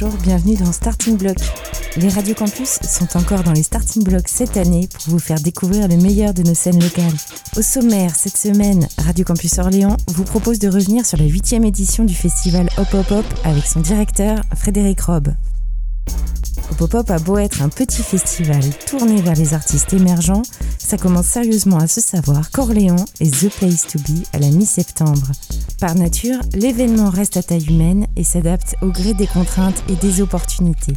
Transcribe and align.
bonjour, 0.00 0.18
bienvenue 0.24 0.56
dans 0.56 0.72
Starting 0.72 1.16
Block. 1.16 1.36
Les 1.96 2.08
Radio 2.08 2.34
Campus 2.34 2.80
sont 2.82 3.16
encore 3.16 3.44
dans 3.44 3.52
les 3.52 3.62
Starting 3.62 4.02
Blocks 4.02 4.26
cette 4.26 4.56
année 4.56 4.88
pour 4.88 5.12
vous 5.12 5.18
faire 5.20 5.38
découvrir 5.38 5.86
le 5.86 5.96
meilleur 5.96 6.34
de 6.34 6.42
nos 6.42 6.54
scènes 6.54 6.82
locales. 6.82 7.14
Au 7.56 7.62
sommaire, 7.62 8.10
cette 8.16 8.36
semaine, 8.36 8.88
Radio 8.98 9.24
Campus 9.24 9.56
Orléans 9.58 9.96
vous 10.08 10.24
propose 10.24 10.58
de 10.58 10.68
revenir 10.68 11.06
sur 11.06 11.16
la 11.16 11.26
huitième 11.26 11.64
édition 11.64 12.02
du 12.02 12.14
festival 12.14 12.68
Hop 12.76 12.92
Hop 12.92 13.10
Hop 13.12 13.24
avec 13.44 13.66
son 13.66 13.82
directeur 13.82 14.40
Frédéric 14.56 15.00
Robb. 15.02 15.28
Hop 16.80 17.10
a 17.10 17.18
beau 17.18 17.38
être 17.38 17.62
un 17.62 17.68
petit 17.68 18.02
festival 18.02 18.62
tourné 18.86 19.20
vers 19.22 19.34
les 19.34 19.54
artistes 19.54 19.92
émergents, 19.94 20.42
ça 20.78 20.98
commence 20.98 21.26
sérieusement 21.26 21.78
à 21.78 21.86
se 21.86 22.00
savoir 22.00 22.50
qu'Orléans 22.50 23.04
est 23.20 23.34
The 23.34 23.48
Place 23.48 23.86
to 23.86 23.98
Be 24.00 24.22
à 24.32 24.38
la 24.38 24.50
mi-septembre. 24.50 25.32
Par 25.80 25.94
nature, 25.94 26.38
l'événement 26.52 27.10
reste 27.10 27.36
à 27.36 27.42
taille 27.42 27.66
humaine 27.66 28.06
et 28.16 28.22
s'adapte 28.22 28.76
au 28.82 28.88
gré 28.88 29.14
des 29.14 29.26
contraintes 29.26 29.82
et 29.88 29.96
des 29.96 30.20
opportunités. 30.20 30.94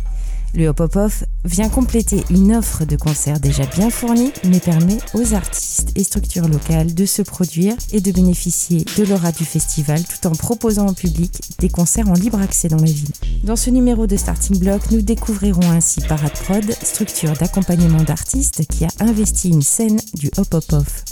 Le 0.58 0.70
Hop 0.70 0.80
Hop 0.80 0.96
Off 0.96 1.24
vient 1.46 1.70
compléter 1.70 2.24
une 2.32 2.56
offre 2.56 2.84
de 2.84 2.96
concerts 2.96 3.40
déjà 3.40 3.64
bien 3.68 3.92
fournie, 3.92 4.32
mais 4.44 4.60
permet 4.60 4.98
aux 5.14 5.36
artistes 5.36 5.92
et 5.96 6.04
structures 6.04 6.48
locales 6.48 6.96
de 6.96 7.06
se 7.06 7.22
produire 7.22 7.76
et 7.92 8.02
de 8.02 8.12
bénéficier 8.12 8.84
de 8.98 9.04
l'aura 9.04 9.32
du 9.32 9.46
festival 9.46 10.02
tout 10.04 10.26
en 10.26 10.32
proposant 10.32 10.88
au 10.88 10.94
public 10.94 11.32
des 11.60 11.70
concerts 11.70 12.10
en 12.10 12.14
libre 12.14 12.42
accès 12.42 12.70
dans 12.70 12.78
la 12.78 12.92
ville. 12.92 13.12
Dans 13.44 13.56
ce 13.56 13.70
numéro 13.70 14.08
de 14.08 14.18
Starting 14.18 14.58
Block, 14.58 14.82
nous 14.90 15.04
découvrirons 15.04 15.70
ainsi 15.70 16.02
Parade 16.02 16.34
Prod, 16.34 16.66
structure 16.82 17.34
d'accompagnement 17.34 18.02
d'artistes 18.02 18.66
qui 18.66 18.86
a 18.86 18.90
investi 19.00 19.50
une 19.50 19.62
scène 19.62 20.00
du 20.16 20.32
Hop 20.38 20.52
Hop 20.56 20.74
Off. 20.74 21.04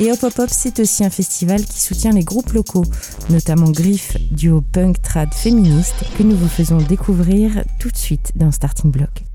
Et 0.00 0.10
Hop 0.10 0.22
Hop 0.22 0.38
Hop, 0.38 0.48
c'est 0.50 0.80
aussi 0.80 1.04
un 1.04 1.10
festival 1.10 1.62
qui 1.62 1.78
soutient 1.78 2.12
les 2.12 2.24
groupes 2.24 2.52
locaux, 2.52 2.86
notamment 3.28 3.70
Griff, 3.70 4.16
duo 4.30 4.62
punk 4.62 5.02
trad 5.02 5.34
féministe, 5.34 5.94
que 6.16 6.22
nous 6.22 6.36
vous 6.36 6.48
faisons 6.48 6.78
découvrir 6.78 7.64
tout 7.78 7.90
de 7.90 7.96
suite 7.98 8.32
dans 8.34 8.50
Starting 8.50 8.90
Block. 8.90 9.29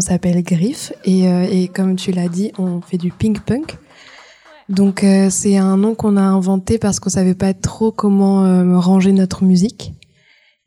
On 0.00 0.02
s'appelle 0.02 0.42
Griff 0.42 0.94
euh, 1.06 1.46
et, 1.50 1.68
comme 1.68 1.94
tu 1.94 2.10
l'as 2.10 2.28
dit, 2.28 2.52
on 2.56 2.80
fait 2.80 2.96
du 2.96 3.10
pink 3.10 3.42
punk. 3.42 3.76
Donc, 4.70 5.04
euh, 5.04 5.28
c'est 5.28 5.58
un 5.58 5.76
nom 5.76 5.94
qu'on 5.94 6.16
a 6.16 6.22
inventé 6.22 6.78
parce 6.78 7.00
qu'on 7.00 7.10
savait 7.10 7.34
pas 7.34 7.52
trop 7.52 7.92
comment 7.92 8.80
ranger 8.80 9.12
notre 9.12 9.44
musique. 9.44 9.92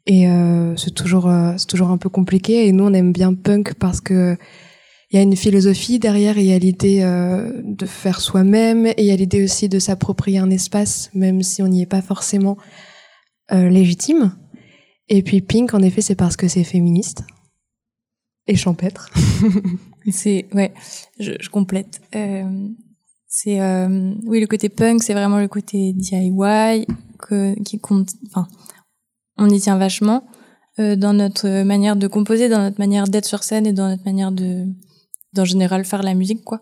Et 0.06 0.28
c'est 0.76 0.94
toujours, 0.94 1.32
c'est 1.58 1.66
toujours 1.66 1.90
un 1.90 1.98
peu 1.98 2.10
compliqué. 2.10 2.68
Et 2.68 2.74
nous, 2.74 2.84
on 2.84 2.94
aime 2.94 3.12
bien 3.12 3.34
punk 3.34 3.74
parce 3.76 4.02
que 4.02 4.38
il 5.10 5.16
y 5.16 5.20
a 5.20 5.24
une 5.24 5.36
philosophie 5.36 5.98
derrière. 5.98 6.38
Il 6.38 6.46
y 6.46 6.54
a 6.54 6.60
l'idée 6.60 7.00
de 7.64 7.86
faire 7.88 8.20
soi-même 8.20 8.86
et 8.86 8.96
il 8.98 9.06
y 9.06 9.12
a 9.12 9.16
l'idée 9.16 9.44
aussi 9.44 9.68
de 9.70 9.80
s'approprier 9.80 10.40
un 10.40 10.50
espace, 10.52 11.10
même 11.16 11.42
si 11.42 11.64
on 11.64 11.70
n'y 11.70 11.82
est 11.82 11.88
pas 11.88 12.02
forcément 12.02 12.58
légitime. 13.50 14.36
Et 15.08 15.24
puis 15.24 15.42
pink, 15.42 15.74
en 15.74 15.82
effet, 15.82 16.02
c'est 16.02 16.16
parce 16.16 16.36
que 16.36 16.50
c'est 16.50 16.66
féministe 16.66 17.24
et 18.48 18.56
champêtre. 18.56 19.10
c'est 20.12 20.48
ouais, 20.54 20.74
je, 21.20 21.34
je 21.40 21.50
complète. 21.50 22.02
Euh, 22.16 22.68
c'est 23.28 23.62
euh, 23.62 24.14
oui 24.26 24.40
le 24.40 24.48
côté 24.48 24.70
punk, 24.70 25.02
c'est 25.04 25.14
vraiment 25.14 25.40
le 25.40 25.48
côté 25.48 25.94
DIY 25.94 26.86
que, 27.20 27.60
qui 27.64 27.80
compte. 27.80 28.12
Enfin, 28.28 28.48
on 29.38 29.50
y 29.50 29.60
tient 29.60 29.78
vachement 29.78 30.24
euh, 30.80 30.96
dans 30.96 31.14
notre 31.14 31.64
manière 31.64 31.96
de 31.96 32.08
composer, 32.08 32.50
dans 32.50 32.62
notre 32.62 32.80
manière 32.80 33.08
d'être 33.08 33.26
sur 33.26 33.44
scène 33.44 33.66
et 33.66 33.74
dans 33.74 33.90
notre 33.90 34.06
manière 34.06 34.32
de, 34.32 34.66
d'en 35.34 35.46
général 35.46 35.86
faire 35.86 36.04
la 36.04 36.14
musique 36.14 36.44
quoi. 36.44 36.62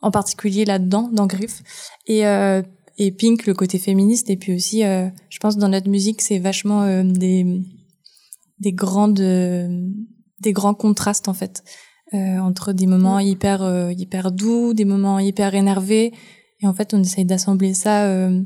En 0.00 0.10
particulier 0.10 0.64
là-dedans, 0.64 1.08
dans 1.12 1.26
Griff 1.26 1.62
et 2.06 2.26
euh, 2.26 2.62
et 2.98 3.10
Pink, 3.10 3.46
le 3.46 3.54
côté 3.54 3.78
féministe 3.78 4.28
et 4.28 4.36
puis 4.36 4.54
aussi, 4.54 4.84
euh, 4.84 5.08
je 5.30 5.38
pense 5.38 5.56
dans 5.56 5.68
notre 5.68 5.88
musique, 5.88 6.20
c'est 6.20 6.38
vachement 6.38 6.82
euh, 6.82 7.02
des 7.04 7.62
des 8.58 8.72
grandes 8.72 9.20
des 10.42 10.52
grands 10.52 10.74
contrastes 10.74 11.28
en 11.28 11.34
fait 11.34 11.62
euh, 12.14 12.38
entre 12.38 12.72
des 12.72 12.86
moments 12.86 13.18
mm. 13.18 13.22
hyper 13.22 13.62
euh, 13.62 13.92
hyper 13.92 14.32
doux, 14.32 14.74
des 14.74 14.84
moments 14.84 15.18
hyper 15.18 15.54
énervés 15.54 16.12
et 16.60 16.66
en 16.66 16.74
fait 16.74 16.92
on 16.92 17.00
essaye 17.00 17.24
d'assembler 17.24 17.72
ça 17.72 18.04
euh, 18.04 18.42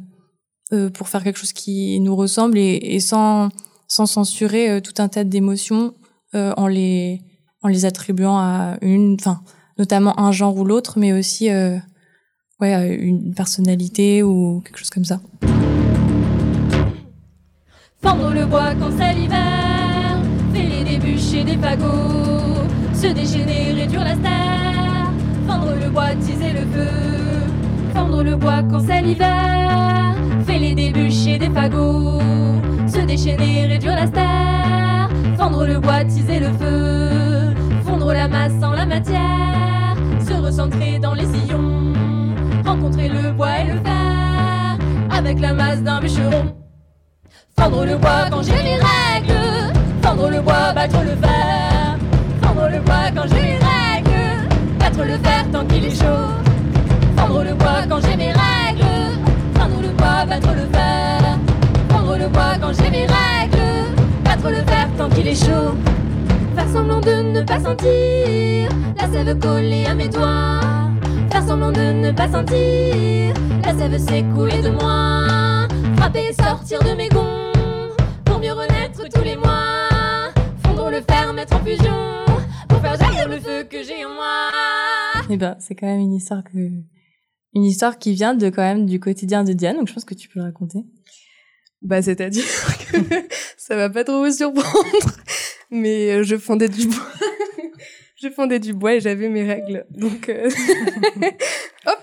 pour 0.94 1.08
faire 1.08 1.24
quelque 1.24 1.38
chose 1.38 1.52
qui 1.52 1.98
nous 2.00 2.14
ressemble 2.14 2.58
et, 2.58 2.78
et 2.82 3.00
sans 3.00 3.48
sans 3.88 4.06
censurer 4.06 4.80
tout 4.82 4.94
un 4.98 5.08
tas 5.08 5.24
d'émotions 5.24 5.94
en 6.34 6.66
les 6.66 7.20
en 7.62 7.68
les 7.68 7.84
attribuant 7.84 8.36
à 8.36 8.76
une 8.82 9.14
enfin 9.14 9.40
notamment 9.78 10.18
un 10.18 10.32
genre 10.32 10.56
ou 10.56 10.64
l'autre 10.64 10.98
mais 10.98 11.12
aussi 11.12 11.48
ouais 12.60 12.96
une 12.96 13.32
personnalité 13.32 14.24
ou 14.24 14.60
quelque 14.60 14.78
chose 14.78 14.90
comme 14.90 15.04
ça. 15.04 15.20
Fendre 18.02 18.32
le 18.32 18.44
bois 18.44 18.74
quand 18.74 18.90
c'est 18.98 19.14
l'hiver 19.14 19.55
bûcher 20.98 21.44
des 21.44 21.56
fagots, 21.56 22.64
se 22.92 23.06
déchaîner, 23.08 23.72
réduire 23.72 24.04
la 24.04 24.16
terre, 24.16 25.10
fendre 25.46 25.72
le 25.80 25.90
bois, 25.90 26.14
teaser 26.20 26.52
le 26.52 26.60
feu, 26.72 26.88
fendre 27.94 28.22
le 28.22 28.36
bois 28.36 28.62
quand 28.70 28.80
c'est 28.80 29.02
l'hiver, 29.02 30.14
fêler 30.46 30.74
des 30.74 30.90
bûches 30.90 31.26
et 31.26 31.38
des 31.38 31.50
fagots, 31.50 32.20
se 32.86 33.00
déchaîner, 33.00 33.66
réduire 33.66 33.96
la 33.96 34.08
terre, 34.08 35.08
fendre 35.36 35.66
le 35.66 35.78
bois, 35.78 36.04
teaser 36.04 36.40
le 36.40 36.52
feu, 36.52 37.54
fondre 37.84 38.12
la 38.12 38.28
masse 38.28 38.62
en 38.62 38.72
la 38.72 38.86
matière, 38.86 39.96
se 40.26 40.34
recentrer 40.34 40.98
dans 40.98 41.14
les 41.14 41.26
sillons, 41.26 41.92
rencontrer 42.64 43.08
le 43.08 43.32
bois 43.32 43.58
et 43.60 43.64
le 43.64 43.80
fer, 43.80 44.78
avec 45.10 45.40
la 45.40 45.52
masse 45.52 45.82
d'un 45.82 46.00
bûcheron. 46.00 46.54
Fendre 47.58 47.84
le 47.84 47.96
bois 47.96 48.26
quand 48.30 48.42
j'ai 48.42 48.62
mes 48.62 48.76
règles, 48.76 49.45
fendre 50.06 50.30
le 50.30 50.40
bois, 50.40 50.72
battre 50.72 51.00
le 51.02 51.16
fer, 51.16 51.98
fendre 52.40 52.68
le 52.70 52.78
bois 52.80 53.10
quand 53.14 53.26
j'ai 53.28 53.42
mes 53.42 53.58
règles, 53.72 54.48
battre 54.78 55.02
le 55.04 55.18
fer 55.18 55.44
tant 55.52 55.64
qu'il 55.66 55.84
est 55.84 56.00
chaud, 56.00 56.28
fendre 57.16 57.42
le 57.42 57.54
bois 57.54 57.82
quand 57.88 58.00
j'ai 58.04 58.16
mes 58.16 58.30
règles, 58.30 59.18
fendre 59.58 59.80
le 59.82 59.88
bois, 59.88 60.24
battre 60.28 60.52
le 60.54 60.66
fer, 60.76 61.38
fendre 61.88 62.16
le 62.18 62.28
bois 62.28 62.54
quand 62.60 62.72
j'ai 62.78 62.90
mes 62.90 63.06
règles, 63.18 63.74
battre 64.24 64.48
le 64.48 64.62
fer 64.70 64.88
tant 64.96 65.08
qu'il 65.08 65.26
est 65.26 65.44
chaud, 65.46 65.74
faire 66.54 66.68
semblant 66.72 67.00
de 67.00 67.16
ne 67.34 67.42
pas 67.42 67.58
sentir 67.58 68.68
la 69.00 69.08
sève 69.12 69.36
collée 69.40 69.86
à 69.86 69.94
mes 69.94 70.08
doigts, 70.08 70.60
faire 71.32 71.42
semblant 71.42 71.72
de 71.72 71.92
ne 72.04 72.12
pas 72.12 72.28
sentir 72.28 73.34
la 73.64 73.74
sève 73.76 73.98
s'écouler 73.98 74.62
de 74.62 74.70
moi, 74.70 75.66
frapper 75.96 76.28
et 76.30 76.42
sortir 76.42 76.78
de 76.84 76.94
mes 76.94 77.08
gonds 77.08 77.25
le 80.96 81.02
fer, 81.02 81.32
mettre 81.34 81.56
en 81.56 81.64
fusion 81.64 82.24
pour 82.68 82.80
faire 82.80 82.96
jaillir 82.96 83.28
le 83.28 83.38
feu 83.38 83.64
que 83.64 83.82
j'ai 83.82 84.04
en 84.06 84.14
moi. 84.14 84.48
Eh 85.28 85.36
ben, 85.36 85.56
c'est 85.58 85.74
quand 85.74 85.86
même 85.86 86.00
une 86.00 86.14
histoire 86.14 86.42
que, 86.42 86.56
une 87.54 87.64
histoire 87.64 87.98
qui 87.98 88.14
vient 88.14 88.34
de 88.34 88.48
quand 88.48 88.62
même 88.62 88.86
du 88.86 88.98
quotidien 88.98 89.44
de 89.44 89.52
Diane, 89.52 89.76
donc 89.76 89.88
je 89.88 89.92
pense 89.92 90.06
que 90.06 90.14
tu 90.14 90.28
peux 90.28 90.38
le 90.38 90.46
raconter. 90.46 90.86
Bah, 91.82 92.00
c'est-à-dire 92.00 92.44
que 92.92 92.98
ça 93.58 93.76
va 93.76 93.90
pas 93.90 94.04
trop 94.04 94.24
vous 94.24 94.32
surprendre, 94.32 95.12
mais 95.70 96.12
euh, 96.12 96.22
je 96.22 96.36
fondais 96.36 96.68
du 96.70 96.86
bois. 96.86 97.12
je 98.22 98.30
fondais 98.30 98.58
du 98.58 98.72
bois 98.72 98.94
et 98.94 99.00
j'avais 99.00 99.28
mes 99.28 99.44
règles. 99.44 99.84
Donc, 99.90 100.30
euh, 100.30 100.48
hop 101.86 101.98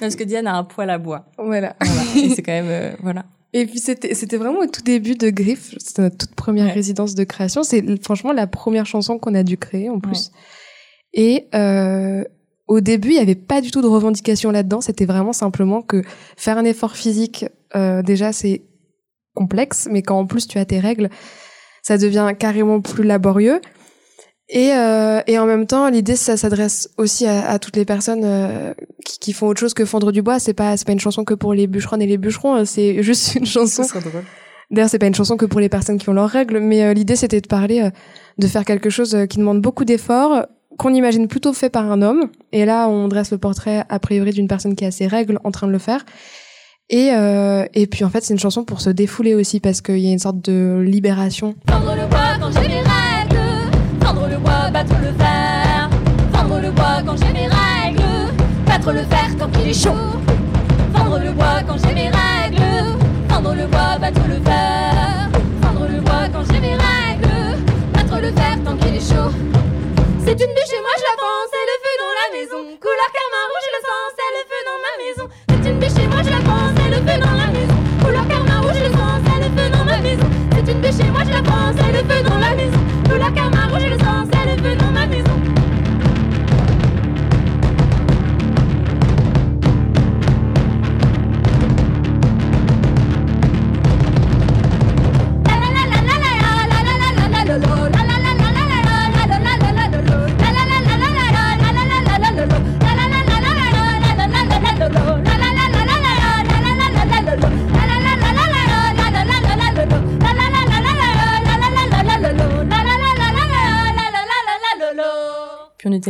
Parce 0.00 0.16
que 0.16 0.24
Diane 0.24 0.48
a 0.48 0.56
un 0.56 0.64
poêle 0.64 0.90
à 0.90 0.98
bois. 0.98 1.26
Voilà. 1.38 1.76
Voilà. 1.80 2.02
Et 2.16 2.30
c'est 2.30 2.42
quand 2.42 2.50
même, 2.50 2.70
euh, 2.70 2.96
voilà. 3.02 3.24
Et 3.54 3.64
puis 3.66 3.78
c'était 3.78 4.14
c'était 4.14 4.36
vraiment 4.36 4.60
au 4.60 4.66
tout 4.66 4.82
début 4.82 5.14
de 5.14 5.30
Griff, 5.30 5.74
c'était 5.78 6.02
notre 6.02 6.18
toute 6.18 6.34
première 6.34 6.66
Ouais. 6.66 6.72
résidence 6.72 7.14
de 7.14 7.24
création, 7.24 7.62
c'est 7.62 7.82
franchement 8.02 8.32
la 8.32 8.46
première 8.46 8.84
chanson 8.86 9.18
qu'on 9.18 9.34
a 9.34 9.42
dû 9.42 9.56
créer 9.56 9.88
en 9.88 10.00
plus. 10.00 10.30
Et 11.14 11.46
euh, 11.54 12.24
au 12.66 12.80
début, 12.80 13.08
il 13.08 13.14
y 13.16 13.20
avait 13.20 13.34
pas 13.34 13.62
du 13.62 13.70
tout 13.70 13.80
de 13.80 13.86
revendication 13.86 14.50
là-dedans, 14.50 14.82
c'était 14.82 15.06
vraiment 15.06 15.32
simplement 15.32 15.80
que 15.80 16.02
faire 16.36 16.58
un 16.58 16.64
effort 16.66 16.94
physique 16.96 17.46
euh, 17.74 18.02
déjà 18.02 18.32
c'est 18.32 18.62
complexe, 19.34 19.88
mais 19.90 20.02
quand 20.02 20.18
en 20.18 20.26
plus 20.26 20.46
tu 20.46 20.58
as 20.58 20.64
tes 20.66 20.80
règles, 20.80 21.08
ça 21.82 21.96
devient 21.96 22.32
carrément 22.38 22.80
plus 22.82 23.04
laborieux. 23.04 23.60
Et, 24.50 24.72
euh, 24.72 25.20
et 25.26 25.38
en 25.38 25.44
même 25.46 25.66
temps, 25.66 25.90
l'idée, 25.90 26.16
ça 26.16 26.36
s'adresse 26.38 26.88
aussi 26.96 27.26
à, 27.26 27.50
à 27.50 27.58
toutes 27.58 27.76
les 27.76 27.84
personnes 27.84 28.22
euh, 28.24 28.72
qui, 29.04 29.18
qui 29.18 29.32
font 29.34 29.46
autre 29.46 29.60
chose 29.60 29.74
que 29.74 29.84
fondre 29.84 30.10
du 30.10 30.22
bois. 30.22 30.38
C'est 30.38 30.54
pas, 30.54 30.76
c'est 30.76 30.86
pas 30.86 30.92
une 30.92 31.00
chanson 31.00 31.24
que 31.24 31.34
pour 31.34 31.52
les 31.52 31.66
bûcherons 31.66 31.98
et 32.00 32.06
les 32.06 32.16
bûcherons. 32.16 32.56
euh, 32.56 32.64
C'est 32.64 33.02
juste 33.02 33.34
une 33.34 33.44
chanson. 33.46 33.82
D'ailleurs, 34.70 34.88
c'est 34.88 34.98
pas 34.98 35.06
une 35.06 35.14
chanson 35.14 35.36
que 35.36 35.44
pour 35.46 35.60
les 35.60 35.68
personnes 35.68 35.98
qui 35.98 36.08
ont 36.08 36.14
leurs 36.14 36.30
règles. 36.30 36.60
Mais 36.60 36.82
euh, 36.82 36.94
l'idée, 36.94 37.16
c'était 37.16 37.40
de 37.42 37.46
parler, 37.46 37.82
euh, 37.82 37.90
de 38.38 38.46
faire 38.46 38.64
quelque 38.64 38.88
chose 38.90 39.14
euh, 39.14 39.26
qui 39.26 39.36
demande 39.38 39.60
beaucoup 39.60 39.84
d'efforts, 39.84 40.46
qu'on 40.78 40.94
imagine 40.94 41.28
plutôt 41.28 41.52
fait 41.52 41.68
par 41.70 41.90
un 41.90 42.00
homme. 42.00 42.30
Et 42.52 42.64
là, 42.64 42.88
on 42.88 43.08
dresse 43.08 43.30
le 43.30 43.38
portrait 43.38 43.84
a 43.88 43.98
priori 43.98 44.30
d'une 44.32 44.48
personne 44.48 44.74
qui 44.76 44.84
a 44.86 44.90
ses 44.90 45.06
règles 45.08 45.38
en 45.44 45.50
train 45.50 45.66
de 45.66 45.72
le 45.72 45.78
faire. 45.78 46.06
Et, 46.88 47.10
euh, 47.12 47.66
et 47.74 47.86
puis 47.86 48.04
en 48.04 48.08
fait, 48.08 48.24
c'est 48.24 48.32
une 48.32 48.40
chanson 48.40 48.64
pour 48.64 48.80
se 48.80 48.88
défouler 48.88 49.34
aussi 49.34 49.60
parce 49.60 49.82
qu'il 49.82 49.98
y 49.98 50.08
a 50.08 50.12
une 50.12 50.18
sorte 50.18 50.40
de 50.40 50.82
libération 50.82 51.54
Fendre 51.68 51.94
le 51.94 52.06
bois 52.08 52.38
quand 52.40 52.50
j'ai 52.50 52.66
mes 52.66 52.76
règles. 52.76 52.88
Battre 54.78 54.94
le 55.02 55.12
fer. 55.12 55.90
Fendre 56.32 56.60
le 56.60 56.70
bois 56.70 57.02
quand 57.04 57.16
j'ai 57.16 57.32
mes 57.32 57.48
règles. 57.48 58.32
Battre 58.64 58.92
le 58.92 59.02
fer 59.02 59.36
tant 59.36 59.48
qu'il 59.48 59.70
est 59.70 59.74
chaud. 59.74 60.20
Fendre 60.94 61.18
le 61.18 61.32
bois 61.32 61.62
quand 61.66 61.78
j'ai 61.78 61.94
mes 61.94 62.10
règles. 62.10 62.96
Fendre 63.28 63.54
le 63.56 63.66
bois, 63.66 63.98
battre 64.00 64.20
le 64.28 64.34
fer. 64.34 64.57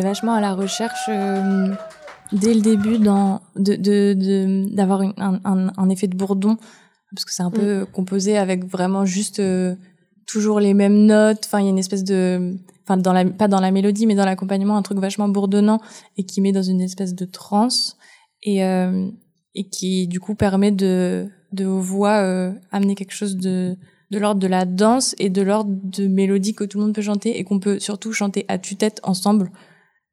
Vachement 0.09 0.35
à 0.35 0.41
la 0.41 0.55
recherche 0.55 1.07
euh, 1.09 1.75
dès 2.33 2.55
le 2.55 2.61
début 2.61 2.99
dans 2.99 3.41
de 3.57 3.75
de 3.77 4.15
de- 4.15 4.75
d'avoir 4.75 5.01
un, 5.03 5.41
un, 5.45 5.71
un 5.77 5.89
effet 5.91 6.07
de 6.09 6.17
bourdon 6.17 6.57
parce 7.15 7.25
que 7.25 7.33
c'est 7.33 7.43
un 7.43 7.51
peu 7.51 7.87
composé 7.87 8.37
avec 8.37 8.65
vraiment 8.67 9.05
juste 9.07 9.41
euh, 9.41 9.75
toujours 10.27 10.61
les 10.61 10.75
mêmes 10.75 11.07
notes. 11.07 11.43
Enfin, 11.47 11.61
il 11.61 11.65
y 11.65 11.67
a 11.69 11.71
une 11.71 11.79
espèce 11.79 12.05
de 12.05 12.57
enfin 12.85 12.97
dans 12.97 13.13
la 13.13 13.25
pas 13.25 13.49
dans 13.49 13.61
la 13.61 13.71
mélodie 13.71 14.07
mais 14.07 14.15
dans 14.15 14.25
l'accompagnement 14.27 14.77
un 14.77 14.83
truc 14.83 14.99
vachement 14.99 15.29
bourdonnant 15.29 15.81
et 16.17 16.25
qui 16.25 16.41
met 16.41 16.53
dans 16.53 16.63
une 16.63 16.81
espèce 16.81 17.15
de 17.15 17.25
transe 17.25 17.97
et 18.43 18.65
euh, 18.65 19.09
et 19.55 19.69
qui 19.69 20.07
du 20.09 20.21
coup 20.21 20.35
permet 20.35 20.71
de 20.73 21.29
de 21.53 21.65
aux 21.67 21.81
voix 21.81 22.17
euh, 22.23 22.53
amener 22.73 22.95
quelque 22.95 23.15
chose 23.15 23.37
de 23.37 23.77
de 24.11 24.19
l'ordre 24.19 24.41
de 24.41 24.47
la 24.47 24.65
danse 24.65 25.15
et 25.19 25.29
de 25.29 25.43
l'ordre 25.43 25.71
de 25.99 26.07
mélodie 26.09 26.55
que 26.55 26.65
tout 26.65 26.79
le 26.79 26.85
monde 26.85 26.95
peut 26.95 27.03
chanter 27.03 27.39
et 27.39 27.45
qu'on 27.45 27.59
peut 27.61 27.79
surtout 27.79 28.13
chanter 28.15 28.47
à 28.49 28.57
tue-tête 28.57 29.01
ensemble. 29.03 29.51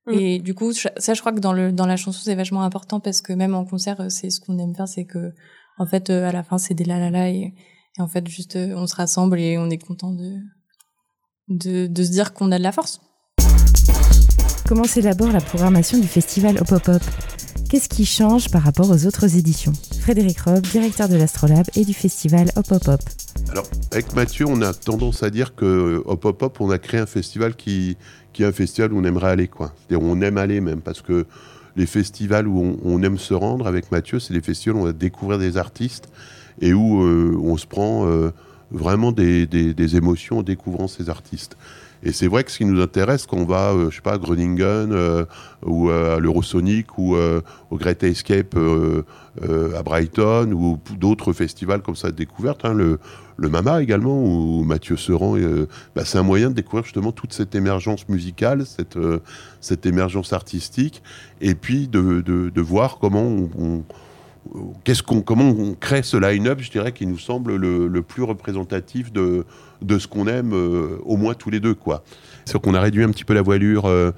Mm. 0.08 0.14
Et 0.14 0.40
du 0.40 0.54
coup, 0.54 0.72
ça, 0.74 1.14
je 1.14 1.20
crois 1.20 1.32
que 1.32 1.40
dans 1.40 1.54
le 1.54 1.72
dans 1.72 1.86
la 1.86 1.98
chanson, 1.98 2.20
c'est 2.24 2.36
vachement 2.36 2.64
important 2.64 3.00
parce 3.00 3.22
que 3.22 3.34
même 3.34 3.56
en 3.56 3.66
concert, 3.66 4.00
euh, 4.02 4.10
c'est 4.10 4.30
ce 4.30 4.40
qu'on 4.40 4.58
aime 4.60 4.76
faire, 4.76 4.88
c'est 4.88 5.06
que 5.06 5.34
en 5.78 5.86
fait, 5.86 6.10
euh, 6.10 6.28
à 6.28 6.32
la 6.32 6.44
fin, 6.44 6.58
c'est 6.58 6.74
des 6.74 6.86
la 6.86 7.00
la 7.00 7.10
la 7.10 7.30
et, 7.30 7.54
et 7.98 8.02
en 8.02 8.08
fait, 8.08 8.28
juste, 8.28 8.56
euh, 8.56 8.74
on 8.76 8.88
se 8.88 8.96
rassemble 8.96 9.40
et 9.40 9.58
on 9.58 9.70
est 9.70 9.78
content 9.78 10.12
de 10.12 10.38
de, 11.48 11.88
de 11.88 12.04
se 12.04 12.12
dire 12.12 12.34
qu'on 12.34 12.52
a 12.52 12.58
de 12.58 12.64
la 12.64 12.72
force. 12.72 13.02
Comment 14.68 14.86
s'élabore 14.86 15.32
la 15.32 15.42
programmation 15.42 16.00
du 16.00 16.08
festival 16.08 16.58
Hop 16.60 16.72
Hop 16.72 16.88
Hop? 16.88 17.04
Qu'est-ce 17.76 17.90
qui 17.90 18.06
change 18.06 18.50
par 18.52 18.62
rapport 18.62 18.90
aux 18.90 19.06
autres 19.06 19.36
éditions 19.36 19.74
Frédéric 20.00 20.40
Rob, 20.40 20.62
directeur 20.62 21.10
de 21.10 21.18
l'Astrolabe 21.18 21.66
et 21.76 21.84
du 21.84 21.94
festival 21.94 22.50
Hop 22.56 22.68
Hop 22.72 22.88
Hop. 22.88 23.02
Alors, 23.50 23.66
avec 23.92 24.16
Mathieu, 24.16 24.46
on 24.48 24.62
a 24.62 24.74
tendance 24.74 25.24
à 25.24 25.30
dire 25.30 25.56
que 25.56 26.02
Hop 26.06 26.24
Hop 26.24 26.42
Hop, 26.42 26.62
on 26.62 26.70
a 26.70 26.78
créé 26.78 27.02
un 27.02 27.06
festival 27.06 27.54
qui, 27.54 27.98
est 28.40 28.46
un 28.46 28.54
festival 28.54 28.94
où 28.94 29.00
on 29.00 29.04
aimerait 29.04 29.30
aller. 29.30 29.50
C'est-à-dire, 29.60 30.08
on 30.08 30.22
aime 30.22 30.38
aller 30.38 30.62
même, 30.62 30.80
parce 30.80 31.02
que 31.02 31.26
les 31.76 31.86
festivals 31.86 32.48
où 32.48 32.78
on, 32.82 33.04
aime 33.04 33.18
se 33.18 33.34
rendre 33.34 33.68
avec 33.68 33.92
Mathieu, 33.92 34.22
c'est 34.22 34.34
des 34.34 34.40
festivals 34.40 34.78
où 34.78 34.84
on 34.84 34.86
va 34.86 34.94
découvrir 34.94 35.38
des 35.38 35.58
artistes 35.58 36.08
et 36.62 36.72
où 36.72 37.04
euh, 37.04 37.38
on 37.44 37.58
se 37.58 37.68
prend 37.68 38.08
euh, 38.08 38.32
vraiment 38.72 39.12
des 39.12 39.96
émotions 39.98 40.38
en 40.40 40.44
découvrant 40.44 40.88
ces 40.88 41.10
artistes. 41.10 41.58
Et 42.04 42.12
c'est 42.12 42.28
vrai 42.28 42.44
que 42.44 42.52
ce 42.52 42.58
qui 42.58 42.66
nous 42.66 42.82
intéresse 42.82 43.26
quand 43.26 43.38
on 43.38 43.46
va, 43.46 43.72
euh, 43.72 43.90
je 43.90 43.96
sais 43.96 44.02
pas, 44.02 44.14
à 44.14 44.18
Groningen 44.18 44.92
euh, 44.92 45.26
ou 45.66 45.90
euh, 45.90 46.18
à 46.18 46.20
l'Eurosonic 46.20 46.98
ou 46.98 47.16
au 47.16 47.78
Great 47.78 48.04
Escape 48.04 48.56
à 49.42 49.84
Brighton 49.84 50.52
ou 50.54 50.80
d'autres 50.98 51.34
festivals 51.34 51.82
comme 51.82 51.96
ça 51.96 52.12
de 52.12 52.16
découverte, 52.16 52.64
hein, 52.64 52.74
le, 52.74 53.00
le 53.38 53.50
Mama 53.50 53.82
également, 53.82 54.24
où 54.24 54.64
Mathieu 54.64 54.96
Seran, 54.96 55.36
euh, 55.38 55.68
bah, 55.96 56.04
c'est 56.06 56.18
un 56.18 56.24
moyen 56.24 56.50
de 56.50 56.56
découvrir 56.56 56.84
justement 56.86 57.12
toute 57.12 57.34
cette 57.34 57.54
émergence 57.56 58.08
musicale, 58.08 58.66
cette, 58.66 58.98
cette 59.60 59.86
émergence 59.86 60.32
artistique, 60.32 61.04
et 61.42 61.56
puis 61.56 61.88
de, 61.88 62.22
de, 62.22 62.62
voir 62.62 62.98
comment 63.00 63.24
on, 63.24 63.50
on- 63.60 63.84
qu'est-ce 64.84 65.04
qu'on, 65.04 65.22
comment 65.22 65.50
on 65.50 65.74
crée 65.74 66.04
ce 66.04 66.18
line-up, 66.18 66.60
je 66.62 66.72
dirais, 66.72 66.92
qui 66.92 67.08
nous 67.08 67.18
semble 67.18 67.56
le, 67.56 67.88
le 67.88 68.02
plus 68.02 68.24
représentatif 68.24 69.12
de, 69.12 69.44
de 69.86 70.00
ce 70.00 70.08
qu'on 70.08 70.28
aime 70.28 70.54
au 71.06 71.18
moins 71.18 71.34
tous 71.34 71.50
les 71.50 71.60
deux, 71.60 71.74
quoi. 71.74 72.04
C'est 72.46 72.62
qu'on 72.62 72.76
a 72.76 72.80
réduit 72.80 73.04
un 73.04 73.10
petit 73.10 73.24
peu 73.24 73.34
la 73.34 73.42
voilure 73.42 73.86
euh, 73.86 74.12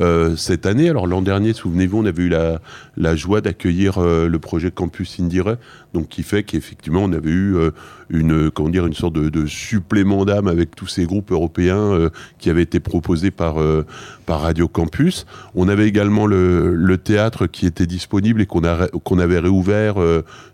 euh, 0.00 0.36
cette 0.36 0.64
année. 0.64 0.88
Alors 0.88 1.06
l'an 1.06 1.20
dernier, 1.20 1.52
souvenez-vous, 1.52 1.98
on 1.98 2.06
avait 2.06 2.22
eu 2.22 2.28
la, 2.30 2.60
la 2.96 3.14
joie 3.14 3.42
d'accueillir 3.42 3.98
euh, 3.98 4.26
le 4.26 4.38
projet 4.38 4.70
Campus 4.70 5.20
Indire, 5.20 5.56
donc 5.92 6.08
qui 6.08 6.22
fait 6.22 6.44
qu'effectivement 6.44 7.02
on 7.04 7.12
avait 7.12 7.30
eu 7.30 7.56
une 8.08 8.50
comment 8.50 8.70
dire 8.70 8.86
une 8.86 8.94
sorte 8.94 9.14
de, 9.14 9.46
supplément 9.46 10.24
d'âme 10.24 10.48
avec 10.48 10.74
tous 10.74 10.86
ces 10.86 11.04
groupes 11.04 11.30
européens 11.30 12.10
qui 12.38 12.50
avaient 12.50 12.62
été 12.62 12.80
proposés 12.80 13.30
par 13.30 13.56
par 14.26 14.40
Radio 14.40 14.66
Campus. 14.66 15.26
On 15.54 15.68
avait 15.68 15.86
également 15.86 16.26
le, 16.26 16.74
le 16.74 16.98
théâtre 16.98 17.46
qui 17.46 17.66
était 17.66 17.86
disponible 17.86 18.40
et 18.40 18.46
qu'on 18.46 18.62
qu'on 19.04 19.18
avait 19.18 19.38
réouvert 19.38 19.96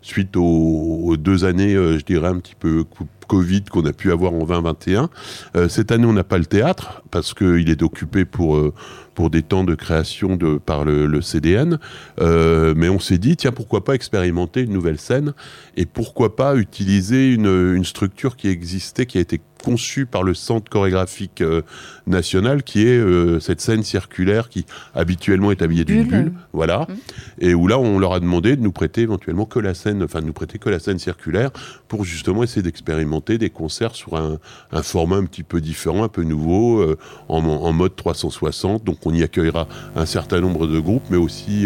suite 0.01 0.37
aux, 0.37 1.01
aux, 1.03 1.17
deux 1.17 1.45
années, 1.45 1.73
je 1.73 2.03
dirais 2.03 2.27
un 2.27 2.39
petit 2.39 2.55
peu 2.59 2.85
Covid 3.31 3.63
qu'on 3.71 3.85
a 3.85 3.93
pu 3.93 4.11
avoir 4.11 4.33
en 4.33 4.43
2021. 4.43 5.09
Euh, 5.55 5.69
cette 5.69 5.93
année, 5.93 6.05
on 6.05 6.11
n'a 6.11 6.25
pas 6.25 6.37
le 6.37 6.45
théâtre 6.45 7.01
parce 7.11 7.33
qu'il 7.33 7.69
est 7.69 7.81
occupé 7.81 8.25
pour, 8.25 8.57
euh, 8.57 8.73
pour 9.15 9.29
des 9.29 9.41
temps 9.41 9.63
de 9.63 9.73
création 9.73 10.35
de, 10.35 10.57
par 10.57 10.83
le, 10.83 11.21
CDN. 11.21 11.79
Euh, 12.19 12.73
mais 12.75 12.89
on 12.89 12.99
s'est 12.99 13.17
dit, 13.17 13.37
tiens, 13.37 13.53
pourquoi 13.53 13.85
pas 13.85 13.95
expérimenter 13.95 14.63
une 14.63 14.73
nouvelle 14.73 14.99
scène 14.99 15.33
et 15.77 15.85
pourquoi 15.85 16.35
pas 16.35 16.57
utiliser 16.57 17.31
une, 17.31 17.73
une 17.73 17.85
structure 17.85 18.35
qui 18.35 18.49
existait, 18.49 19.05
qui 19.05 19.17
a 19.17 19.21
été 19.21 19.39
conçu 19.61 20.05
par 20.05 20.23
le 20.23 20.33
Centre 20.33 20.69
chorégraphique 20.69 21.41
euh, 21.41 21.61
national, 22.07 22.63
qui 22.63 22.87
est 22.87 22.97
euh, 22.97 23.39
cette 23.39 23.61
scène 23.61 23.83
circulaire 23.83 24.49
qui 24.49 24.65
habituellement 24.95 25.51
est 25.51 25.61
habillée 25.61 25.85
d'une 25.85 26.03
bulle, 26.03 26.33
voilà, 26.51 26.87
mmh. 26.89 26.93
et 27.39 27.53
où 27.53 27.67
là 27.67 27.79
on 27.79 27.99
leur 27.99 28.13
a 28.13 28.19
demandé 28.19 28.55
de 28.55 28.61
nous 28.61 28.71
prêter 28.71 29.01
éventuellement 29.01 29.45
que 29.45 29.59
la 29.59 29.73
scène, 29.73 30.03
enfin 30.03 30.21
de 30.21 30.25
nous 30.25 30.33
prêter 30.33 30.57
que 30.57 30.69
la 30.69 30.79
scène 30.79 30.99
circulaire 30.99 31.51
pour 31.87 32.03
justement 32.03 32.43
essayer 32.43 32.61
d'expérimenter 32.61 33.37
des 33.37 33.49
concerts 33.49 33.95
sur 33.95 34.15
un, 34.15 34.39
format 34.81 35.17
un 35.17 35.25
petit 35.25 35.43
peu 35.43 35.61
différent, 35.61 36.03
un 36.03 36.09
peu 36.09 36.23
nouveau, 36.23 36.79
euh, 36.79 36.97
en, 37.29 37.71
mode 37.71 37.95
360. 37.95 38.83
Donc 38.83 39.05
on 39.05 39.13
y 39.13 39.23
accueillera 39.23 39.67
un 39.95 40.05
certain 40.05 40.41
nombre 40.41 40.67
de 40.67 40.79
groupes, 40.79 41.05
mais 41.09 41.17
aussi 41.17 41.65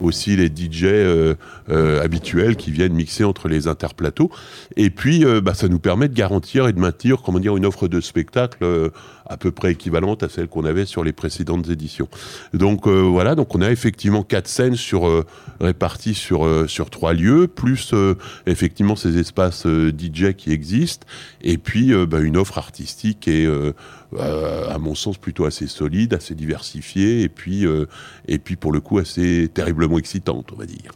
aussi 0.00 0.36
les 0.36 0.46
DJ 0.46 0.86
habituels 2.02 2.56
qui 2.56 2.70
viennent 2.70 2.94
mixer 2.94 3.24
entre 3.24 3.48
les 3.48 3.68
interplateaux. 3.68 4.30
Et 4.76 4.90
puis 4.90 5.24
bah, 5.42 5.54
ça 5.54 5.68
nous 5.68 5.78
permet 5.78 6.08
de 6.08 6.14
garantir 6.14 6.68
et 6.68 6.72
de 6.72 6.78
maintenir 6.78 7.22
comment 7.24 7.40
dire, 7.40 7.56
une 7.56 7.66
offre 7.66 7.88
de 7.88 8.00
spectacle 8.00 8.58
euh, 8.62 8.90
à 9.26 9.36
peu 9.36 9.50
près 9.50 9.72
équivalente 9.72 10.22
à 10.22 10.28
celle 10.28 10.48
qu'on 10.48 10.64
avait 10.64 10.84
sur 10.84 11.02
les 11.02 11.12
précédentes 11.12 11.68
éditions. 11.68 12.08
Donc 12.52 12.86
euh, 12.86 13.00
voilà, 13.00 13.34
donc 13.34 13.54
on 13.54 13.62
a 13.62 13.70
effectivement 13.70 14.22
quatre 14.22 14.48
scènes 14.48 14.76
sur 14.76 15.08
euh, 15.08 15.24
réparties 15.60 16.14
sur 16.14 16.44
sur 16.68 16.90
trois 16.90 17.14
lieux, 17.14 17.48
plus 17.48 17.94
effectivement 18.46 18.96
ces 18.96 19.18
espaces 19.18 19.66
DJ 19.66 20.34
qui 20.36 20.52
existent, 20.52 21.06
et 21.42 21.58
puis 21.58 21.92
bah, 22.06 22.20
une 22.20 22.36
offre 22.36 22.58
artistique 22.58 23.28
et 23.28 23.48
à 24.18 24.78
mon 24.78 24.94
sens 24.94 25.16
plutôt 25.16 25.44
assez 25.46 25.66
solide, 25.66 26.14
assez 26.14 26.34
diversifiée, 26.34 27.22
et 27.22 27.28
puis 27.28 27.64
et 28.28 28.38
puis 28.38 28.56
pour 28.56 28.72
le 28.72 28.80
coup 28.80 28.98
assez 28.98 29.48
terriblement 29.52 29.98
excitante, 29.98 30.50
on 30.52 30.56
va 30.56 30.66
dire. 30.66 30.92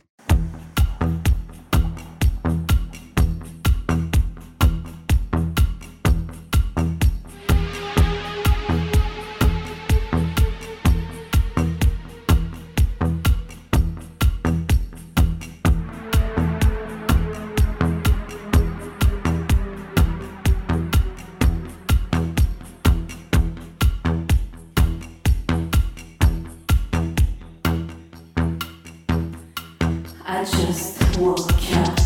I 30.30 30.44
just 30.44 31.18
woke 31.18 31.40
up. 31.72 31.98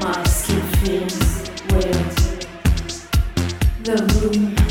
My 0.00 0.24
skin 0.24 0.62
feels 0.80 1.50
weird. 1.70 2.46
The 3.84 3.96
room. 4.22 4.65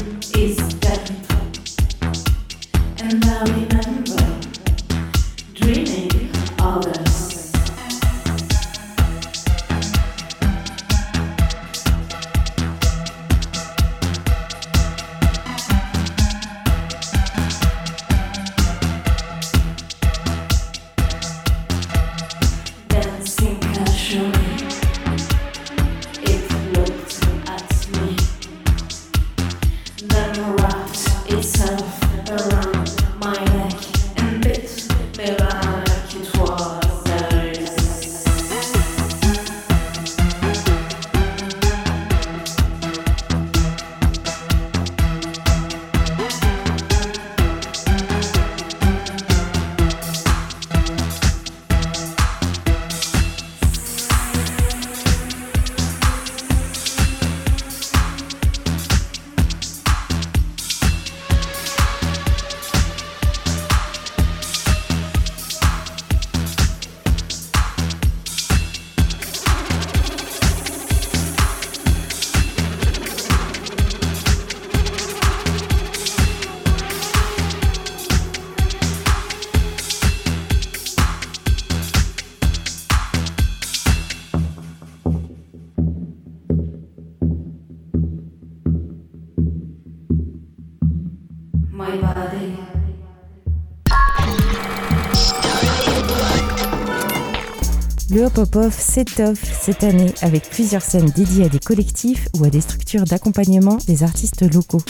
Off 98.56 98.80
s'étoffe 98.80 99.44
cette 99.62 99.84
année 99.84 100.14
avec 100.22 100.50
plusieurs 100.50 100.82
scènes 100.82 101.10
dédiées 101.10 101.46
à 101.46 101.50
des 101.50 101.60
collectifs 101.60 102.28
ou 102.38 102.46
à 102.46 102.50
des 102.50 102.62
structures 102.62 103.04
d'accompagnement 103.04 103.78
des 103.88 104.04
artistes 104.04 104.42
locaux. 104.54 104.82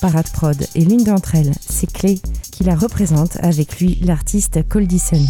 Parade 0.00 0.30
Prod 0.32 0.56
est 0.74 0.88
l'une 0.88 1.04
d'entre 1.04 1.34
elles, 1.34 1.52
c'est 1.60 1.90
Clé 1.92 2.20
qui 2.52 2.64
la 2.64 2.74
représente 2.74 3.36
avec 3.42 3.80
lui 3.80 3.98
l'artiste 4.02 4.66
Coldison. 4.68 5.24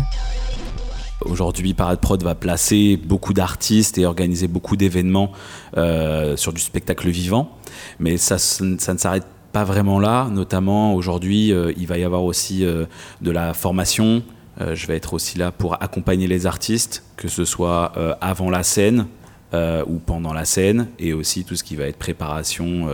Aujourd'hui, 1.23 1.75
Parade 1.75 2.01
Prod 2.01 2.23
va 2.23 2.35
placer 2.35 2.97
beaucoup 2.97 3.35
d'artistes 3.35 3.99
et 3.99 4.07
organiser 4.07 4.49
beaucoup 4.49 4.77
d'événements 4.77 5.33
euh, 5.77 6.37
sur 6.37 6.53
du 6.53 6.61
spectacle 6.61 7.09
vivant, 7.09 7.51
mais 7.99 8.17
ça, 8.17 8.39
ça 8.39 8.65
ne 8.65 8.99
s'arrête 8.99 9.27
pas 9.53 9.65
vraiment 9.65 9.99
là. 9.99 10.29
Notamment 10.31 10.95
aujourd'hui, 10.95 11.53
euh, 11.53 11.73
il 11.77 11.87
va 11.87 11.99
y 11.99 12.05
avoir 12.05 12.25
aussi 12.25 12.65
euh, 12.65 12.87
de 13.21 13.31
la 13.31 13.55
formation, 13.55 14.23
je 14.59 14.87
vais 14.87 14.97
être 14.97 15.14
aussi 15.14 15.38
là 15.38 15.52
pour 15.52 15.83
accompagner 15.83 16.26
les 16.26 16.47
artistes, 16.47 17.04
que 17.16 17.28
ce 17.28 17.45
soit 17.45 17.92
euh, 17.97 18.14
avant 18.21 18.50
la 18.50 18.62
scène, 18.62 19.07
euh, 19.52 19.83
ou 19.88 19.99
pendant 19.99 20.33
la 20.33 20.45
scène 20.45 20.88
et 21.00 21.12
aussi 21.12 21.45
tout 21.45 21.57
ce 21.57 21.64
qui 21.64 21.75
va 21.75 21.87
être 21.87 21.97
préparation 21.97 22.88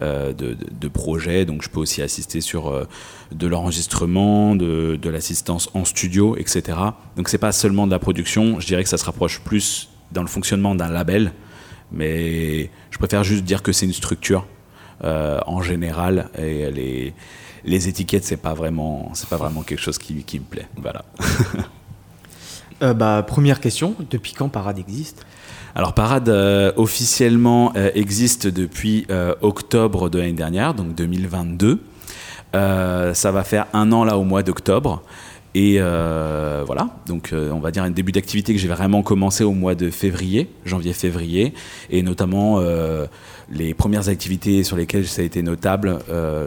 de, 0.00 0.88
projets. 0.88 1.44
Donc 1.44 1.62
je 1.62 1.70
peux 1.70 1.80
aussi 1.80 2.02
assister 2.02 2.40
sur 2.40 2.86
de 3.32 3.46
l'enregistrement, 3.46 4.54
de, 4.54 5.08
l'assistance 5.08 5.70
en 5.74 5.84
studio, 5.84 6.36
etc. 6.36 6.78
Donc 7.16 7.28
c'est 7.28 7.38
pas 7.38 7.52
seulement 7.52 7.86
de 7.86 7.92
la 7.92 7.98
production, 7.98 8.60
je 8.60 8.66
dirais 8.66 8.82
que 8.82 8.90
ça 8.90 8.98
se 8.98 9.06
rapproche 9.06 9.40
plus 9.40 9.88
dans 10.12 10.22
le 10.22 10.28
fonctionnement 10.28 10.74
d'un 10.74 10.90
label, 10.90 11.32
mais 11.92 12.70
je 12.90 12.98
préfère 12.98 13.24
juste 13.24 13.44
dire 13.44 13.62
que 13.62 13.72
c'est 13.72 13.86
une 13.86 13.94
structure 13.94 14.46
en 15.02 15.62
général 15.62 16.28
et 16.38 16.60
elle 16.60 16.78
est 16.78 17.14
les 17.66 17.88
étiquettes, 17.88 18.24
c'est 18.24 18.36
pas 18.36 18.54
vraiment, 18.54 19.10
c'est 19.14 19.28
pas 19.28 19.36
vraiment 19.36 19.62
quelque 19.62 19.80
chose 19.80 19.98
qui, 19.98 20.14
me 20.14 20.44
plaît. 20.44 20.68
Voilà. 20.76 21.04
Euh, 22.82 22.92
bah, 22.92 23.24
première 23.26 23.60
question, 23.60 23.94
depuis 24.10 24.34
quand 24.34 24.50
Parade 24.50 24.78
existe? 24.78 25.24
Alors 25.74 25.94
Parade 25.94 26.28
euh, 26.28 26.72
officiellement 26.76 27.72
euh, 27.74 27.90
existe 27.94 28.48
depuis 28.48 29.06
octobre 29.40 30.10
de 30.10 30.18
l'année 30.18 30.34
dernière, 30.34 30.74
donc 30.74 30.94
2022. 30.94 31.80
ça 32.52 33.30
va 33.32 33.44
faire 33.44 33.64
un 33.72 33.92
an 33.92 34.04
là 34.04 34.18
au 34.18 34.24
mois 34.24 34.42
d'octobre. 34.42 35.02
Et 35.54 35.78
voilà, 35.78 36.90
donc 37.06 37.32
on 37.32 37.60
va 37.60 37.70
dire 37.70 37.82
un 37.82 37.90
début 37.90 38.12
d'activité 38.12 38.52
que 38.52 38.60
j'ai 38.60 38.68
vraiment 38.68 39.02
commencé 39.02 39.42
au 39.42 39.52
mois 39.52 39.74
de 39.74 39.88
février, 39.88 40.50
janvier-février, 40.66 41.54
et 41.88 42.02
notamment 42.02 42.60
les 43.50 43.74
premières 43.74 44.08
activités 44.08 44.64
sur 44.64 44.76
lesquelles 44.76 45.06
ça 45.06 45.22
a 45.22 45.24
été 45.24 45.42
notable, 45.42 45.98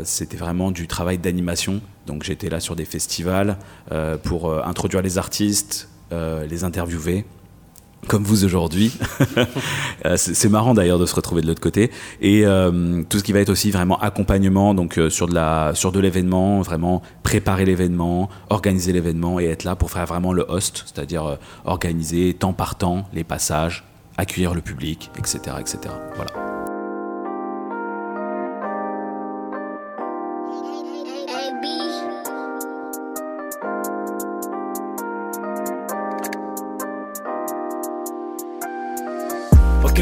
c'était 0.04 0.38
vraiment 0.38 0.72
du 0.72 0.88
travail 0.88 1.18
d'animation. 1.18 1.82
Donc 2.08 2.24
j'étais 2.24 2.50
là 2.50 2.60
sur 2.60 2.76
des 2.76 2.86
festivals 2.86 3.58
pour 4.24 4.54
introduire 4.66 5.02
les 5.02 5.18
artistes, 5.18 5.90
les 6.12 6.64
interviewer, 6.64 7.26
comme 8.08 8.24
vous 8.24 8.44
aujourd'hui. 8.44 8.92
Euh, 10.06 10.16
c'est 10.16 10.48
marrant 10.48 10.74
d'ailleurs 10.74 10.98
de 10.98 11.06
se 11.06 11.14
retrouver 11.14 11.42
de 11.42 11.48
l'autre 11.48 11.60
côté. 11.60 11.92
Et 12.22 12.46
euh, 12.46 13.04
tout 13.10 13.20
ce 13.20 13.24
qui 13.24 13.34
va 13.34 13.42
être 13.42 13.50
aussi 13.50 13.70
vraiment 13.70 14.00
accompagnement, 14.00 14.74
donc 14.74 14.98
euh, 14.98 15.10
sur 15.10 15.28
de 15.28 15.36
sur 15.74 15.92
de 15.92 16.00
l'événement, 16.00 16.62
vraiment 16.62 17.02
préparer 17.22 17.66
l'événement, 17.66 18.30
organiser 18.50 18.94
l'événement 18.94 19.42
et 19.42 19.46
être 19.46 19.66
là 19.66 19.76
pour 19.76 19.92
faire 19.92 20.06
vraiment 20.06 20.32
le 20.32 20.46
host, 20.48 20.86
c'est-à-dire 20.86 21.38
organiser 21.66 22.34
temps 22.34 22.54
par 22.54 22.76
temps 22.76 23.10
les 23.14 23.26
passages, 23.26 23.84
accueillir 24.16 24.54
le 24.54 24.62
public, 24.62 25.12
etc., 25.18 25.58
etc. 25.60 25.80
Voilà. 26.16 26.49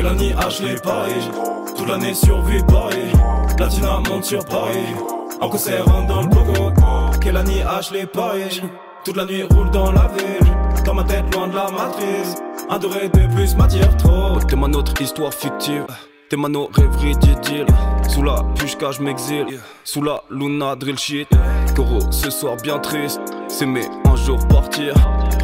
Année 0.05 0.33
Ashley 0.37 0.75
Paris 0.75 1.29
Toute 1.75 1.87
l'année 1.87 2.13
survie 2.13 2.61
Paris 2.67 3.11
Latina 3.57 3.99
monte 4.07 4.25
sur 4.25 4.45
Paris. 4.45 4.93
En 5.41 5.49
concert 5.49 5.85
dans 6.07 6.21
le 6.21 7.19
Quelle 7.19 7.37
année 7.37 7.63
Ashley 7.63 8.05
Paris 8.05 8.61
Toute 9.03 9.17
la 9.17 9.25
nuit 9.25 9.43
roule 9.43 9.71
dans 9.71 9.91
la 9.91 10.07
ville. 10.09 10.83
Dans 10.85 10.93
ma 10.93 11.03
tête 11.03 11.33
loin 11.33 11.47
de 11.47 11.55
la 11.55 11.71
matrice. 11.71 12.35
Un 12.69 12.77
doré 12.77 13.09
de 13.09 13.35
plus 13.35 13.55
m'attire 13.55 13.97
trop. 13.97 14.39
T'es 14.47 14.55
ma 14.55 14.67
autre 14.67 15.01
histoire 15.01 15.33
fictive. 15.33 15.85
T'es 16.29 16.37
mano 16.37 16.69
rêverie 16.73 17.15
d'idylle 17.15 17.65
Sous 18.07 18.21
la 18.21 18.43
pushka 18.55 18.91
je 18.91 19.01
m'exile. 19.01 19.59
Sous 19.83 20.03
la 20.03 20.21
luna 20.29 20.75
drill 20.75 20.99
shit. 20.99 21.27
Coro 21.75 21.99
ce 22.11 22.29
soir 22.29 22.57
bien 22.57 22.77
triste. 22.77 23.21
C'est 23.47 23.65
mais 23.65 23.89
un 24.05 24.15
jour 24.15 24.37
partir. 24.47 24.93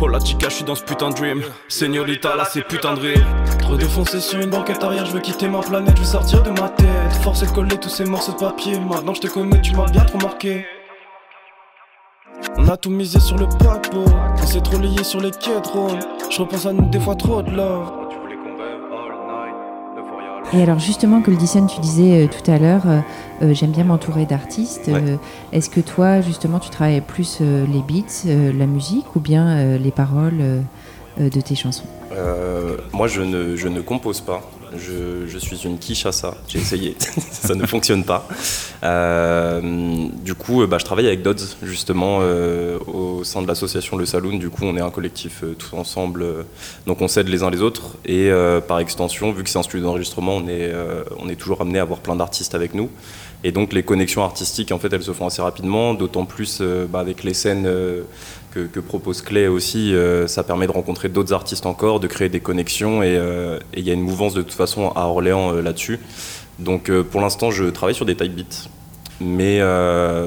Oh 0.02 0.08
la 0.08 0.20
chica 0.20 0.50
je 0.50 0.56
suis 0.56 0.64
dans 0.66 0.76
ce 0.76 0.84
putain 0.84 1.10
de 1.10 1.16
dream. 1.16 1.42
Señorita 1.68 2.36
là 2.36 2.46
c'est 2.46 2.68
putain 2.68 2.94
de 2.94 3.00
drill 3.00 3.26
Trop 3.74 3.80
défoncé 3.80 4.20
sur 4.20 4.40
une 4.40 4.52
banquette 4.52 4.84
arrière 4.84 5.04
Je 5.04 5.14
veux 5.14 5.20
quitter 5.20 5.50
ma 5.50 5.60
planète 5.60 5.96
Je 5.96 6.02
veux 6.02 6.08
sortir 6.08 6.44
de 6.44 6.52
ma 6.52 6.70
tête. 6.70 7.12
Forcer 7.24 7.48
de 7.48 7.52
coller 7.54 7.76
tous 7.76 7.90
ces 7.90 8.06
morceaux 8.06 8.34
de 8.34 8.38
papier. 8.38 8.80
Maintenant 8.80 9.16
je 9.16 9.22
te 9.22 9.26
connais 9.26 9.60
tu 9.62 9.76
m'as 9.76 9.90
bien 9.90 10.06
trop 10.06 10.20
marqué. 10.20 10.64
On 12.56 12.68
a 12.68 12.78
tout 12.78 12.92
misé 12.92 13.20
sur 13.20 13.36
le 13.36 13.48
paquebot, 13.48 14.06
on 14.40 14.46
s'est 14.46 14.62
trop 14.62 14.78
lié 14.78 15.04
sur 15.04 15.22
les 15.22 15.32
quais 15.32 15.60
Je 16.30 16.40
repense 16.40 16.68
à 16.68 16.74
nous 16.74 16.88
des 16.88 17.00
fois 17.00 17.16
trop 17.16 17.42
de 17.42 17.50
love. 17.50 17.92
Et 20.54 20.62
alors 20.62 20.78
justement, 20.78 21.24
que 21.24 21.32
le 21.32 21.38
Dyson, 21.38 21.66
tu 21.66 21.82
disais 21.82 22.26
euh, 22.26 22.28
tout 22.28 22.52
à 22.52 22.60
l'heure, 22.60 22.84
euh, 22.86 23.00
euh, 23.42 23.54
j'aime 23.56 23.72
bien 23.72 23.86
m'entourer 23.86 24.28
d'artistes. 24.28 24.92
Est-ce 25.52 25.72
que 25.72 25.82
toi, 25.82 26.22
justement, 26.22 26.60
tu 26.60 26.70
travailles 26.70 27.02
plus 27.02 27.40
les 27.42 27.82
beats, 27.82 28.54
la 28.56 28.68
musique 28.68 29.16
ou 29.16 29.20
bien 29.20 29.78
les 29.80 29.92
paroles 29.92 30.62
de 31.18 31.42
tes 31.42 31.56
chansons? 31.56 31.88
Moi, 32.94 33.08
je 33.08 33.22
ne, 33.22 33.56
je 33.56 33.68
ne 33.68 33.82
compose 33.82 34.22
pas. 34.22 34.42
Je, 34.76 35.38
suis 35.38 35.64
une 35.66 35.78
quiche 35.78 36.06
à 36.06 36.12
ça. 36.12 36.36
J'ai 36.48 36.60
essayé, 36.60 36.96
ça 37.32 37.54
ne 37.56 37.66
fonctionne 37.66 38.04
pas. 38.04 38.28
Euh, 38.84 40.08
du 40.24 40.34
coup, 40.34 40.66
bah, 40.66 40.78
je 40.80 40.86
travaille 40.86 41.08
avec 41.08 41.22
Dodds, 41.22 41.44
justement, 41.62 42.20
euh, 42.22 42.80
au 42.88 43.24
sein 43.24 43.42
de 43.42 43.48
l'association 43.48 43.98
Le 43.98 44.06
Saloon. 44.06 44.38
Du 44.38 44.50
coup, 44.50 44.64
on 44.64 44.76
est 44.76 44.82
un 44.82 44.90
collectif 44.90 45.44
euh, 45.44 45.56
tous 45.56 45.76
ensemble. 45.76 46.26
donc, 46.88 47.02
on 47.02 47.08
s'aide 47.08 47.28
les 47.30 47.44
uns 47.44 47.50
les 47.50 47.62
autres. 47.62 47.98
Et 48.06 48.32
par 48.68 48.80
extension, 48.80 49.32
vu 49.32 49.44
que 49.44 49.50
c'est 49.50 49.60
un 49.60 49.64
studio 49.64 49.86
d'enregistrement, 49.86 50.38
on, 50.38 50.48
est 50.48 50.72
on 51.20 51.30
est 51.30 51.36
toujours 51.36 51.62
amené 51.62 51.80
à 51.80 51.84
avoir 51.84 52.00
plein 52.00 52.16
d'artistes 52.16 52.56
avec 52.56 52.74
nous. 52.74 52.90
Et 53.44 53.52
donc, 53.52 53.74
les 53.74 53.84
connexions 53.84 54.24
artistiques, 54.24 54.72
en 54.72 54.80
fait, 54.80 54.92
elles 54.94 55.04
se 55.04 55.12
font 55.12 55.28
assez 55.28 55.42
rapidement, 55.42 55.94
d'autant 55.94 56.26
plus 56.26 56.62
bah, 56.90 57.00
avec 57.00 57.24
les 57.24 57.34
scènes 57.34 57.68
que, 58.54 58.80
propose 58.80 59.22
Clay 59.22 59.48
aussi, 59.48 59.94
euh, 59.94 60.28
ça 60.28 60.44
permet 60.44 60.68
de 60.68 60.72
rencontrer 60.72 61.10
d'autres 61.10 61.34
artistes 61.34 61.66
encore, 61.66 62.00
de 62.00 62.08
créer 62.08 62.30
des 62.30 62.40
connexions 62.40 63.02
euh, 63.04 63.60
et 63.74 63.80
il 63.80 63.88
y 63.88 63.90
a 63.90 63.94
une 63.94 64.02
mouvance 64.02 64.34
de 64.34 64.42
toute 64.42 64.54
façon 64.54 64.92
à 64.96 65.08
Orléans 65.08 65.54
euh, 65.54 65.62
là-dessus. 65.62 66.00
Donc 66.60 66.92
pour 66.92 67.20
l'instant, 67.20 67.50
je 67.50 67.66
travaille 67.66 67.96
sur 67.96 68.06
des 68.06 68.16
type 68.16 68.36
beats, 68.36 68.70
mais, 69.20 69.60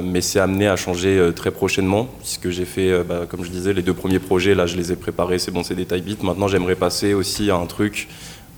mais 0.02 0.20
c'est 0.20 0.40
amené 0.40 0.66
à 0.66 0.74
changer 0.74 1.30
très 1.36 1.52
prochainement, 1.52 2.08
puisque 2.18 2.50
j'ai 2.50 2.64
fait, 2.64 3.04
bah, 3.04 3.26
comme 3.28 3.44
je 3.44 3.50
disais, 3.50 3.72
les 3.72 3.82
deux 3.82 3.94
premiers 3.94 4.18
projets, 4.18 4.56
là 4.56 4.66
je 4.66 4.76
les 4.76 4.90
ai 4.90 4.96
préparés, 4.96 5.38
c'est 5.38 5.52
bon, 5.52 5.62
c'est 5.62 5.76
des 5.76 5.86
type 5.86 6.04
beats. 6.04 6.24
Maintenant, 6.24 6.48
j'aimerais 6.48 6.74
passer 6.74 7.14
aussi 7.14 7.48
à 7.48 7.54
un 7.54 7.66
truc 7.66 8.08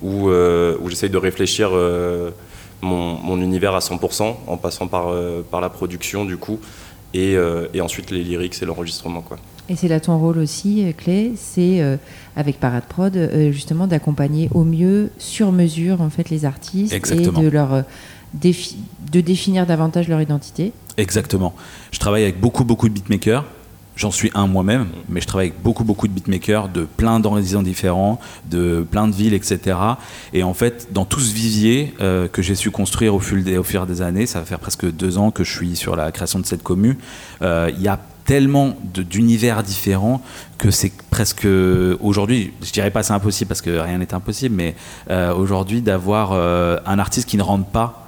où, 0.00 0.30
où 0.30 0.88
j'essaye 0.88 1.10
de 1.10 1.18
réfléchir 1.18 1.72
mon, 2.80 3.12
mon, 3.12 3.38
univers 3.38 3.74
à 3.74 3.80
100% 3.80 4.34
en 4.46 4.56
passant 4.56 4.88
par, 4.88 5.12
par 5.50 5.60
la 5.60 5.68
production 5.68 6.24
du 6.24 6.38
coup. 6.38 6.58
Et, 7.14 7.36
et 7.74 7.80
ensuite 7.80 8.10
les 8.10 8.22
lyrics 8.22 8.60
et 8.62 8.66
l'enregistrement 8.66 9.22
quoi. 9.22 9.38
Et 9.68 9.76
c'est 9.76 9.88
là 9.88 10.00
ton 10.00 10.18
rôle 10.18 10.38
aussi, 10.38 10.84
euh, 10.84 10.92
Clé, 10.96 11.32
c'est 11.36 11.80
euh, 11.80 11.96
avec 12.36 12.58
Parade 12.58 12.84
Prod 12.88 13.14
euh, 13.16 13.52
justement 13.52 13.86
d'accompagner 13.86 14.48
au 14.54 14.64
mieux, 14.64 15.10
sur 15.18 15.52
mesure 15.52 16.00
en 16.00 16.08
fait 16.08 16.30
les 16.30 16.44
artistes 16.44 16.92
et 16.94 16.98
de 16.98 17.48
leur 17.48 17.84
de 18.34 19.20
définir 19.20 19.66
davantage 19.66 20.06
leur 20.06 20.20
identité. 20.20 20.72
Exactement. 20.98 21.54
Je 21.92 21.98
travaille 21.98 22.24
avec 22.24 22.40
beaucoup 22.40 22.64
beaucoup 22.64 22.88
de 22.88 22.94
beatmakers. 22.94 23.44
J'en 23.98 24.10
suis 24.10 24.30
un 24.34 24.46
moi-même, 24.46 24.86
mais 25.10 25.20
je 25.20 25.26
travaille 25.26 25.48
avec 25.48 25.62
beaucoup 25.62 25.84
beaucoup 25.84 26.08
de 26.08 26.12
beatmakers 26.12 26.70
de 26.70 26.84
plein 26.84 27.20
d'horizons 27.20 27.62
différents, 27.62 28.18
de 28.50 28.86
plein 28.90 29.08
de 29.08 29.14
villes, 29.14 29.34
etc. 29.34 29.76
Et 30.32 30.42
en 30.42 30.54
fait, 30.54 30.88
dans 30.92 31.04
tout 31.04 31.20
ce 31.20 31.34
vivier 31.34 31.92
que 31.98 32.40
j'ai 32.40 32.54
su 32.54 32.70
construire 32.70 33.14
au 33.14 33.20
fil, 33.20 33.42
des, 33.42 33.58
au 33.58 33.64
des 33.86 34.00
années, 34.00 34.26
ça 34.26 34.38
va 34.38 34.46
faire 34.46 34.60
presque 34.60 34.90
deux 34.90 35.18
ans 35.18 35.30
que 35.32 35.44
je 35.44 35.52
suis 35.52 35.76
sur 35.76 35.96
la 35.96 36.12
création 36.12 36.38
de 36.38 36.46
cette 36.46 36.62
commune, 36.62 36.96
il 37.42 37.80
y 37.80 37.88
a 37.88 37.98
tellement 38.28 38.76
d'univers 38.92 39.62
différents 39.62 40.20
que 40.58 40.70
c'est 40.70 40.92
presque 41.10 41.48
aujourd'hui, 42.00 42.52
je 42.60 42.70
dirais 42.70 42.90
pas 42.90 43.02
c'est 43.02 43.14
impossible 43.14 43.48
parce 43.48 43.62
que 43.62 43.70
rien 43.70 43.96
n'est 43.96 44.12
impossible, 44.12 44.54
mais 44.54 44.76
euh, 45.08 45.34
aujourd'hui 45.34 45.80
d'avoir 45.80 46.32
euh, 46.32 46.76
un 46.84 46.98
artiste 46.98 47.26
qui 47.26 47.38
ne 47.38 47.42
rentre 47.42 47.64
pas 47.64 48.07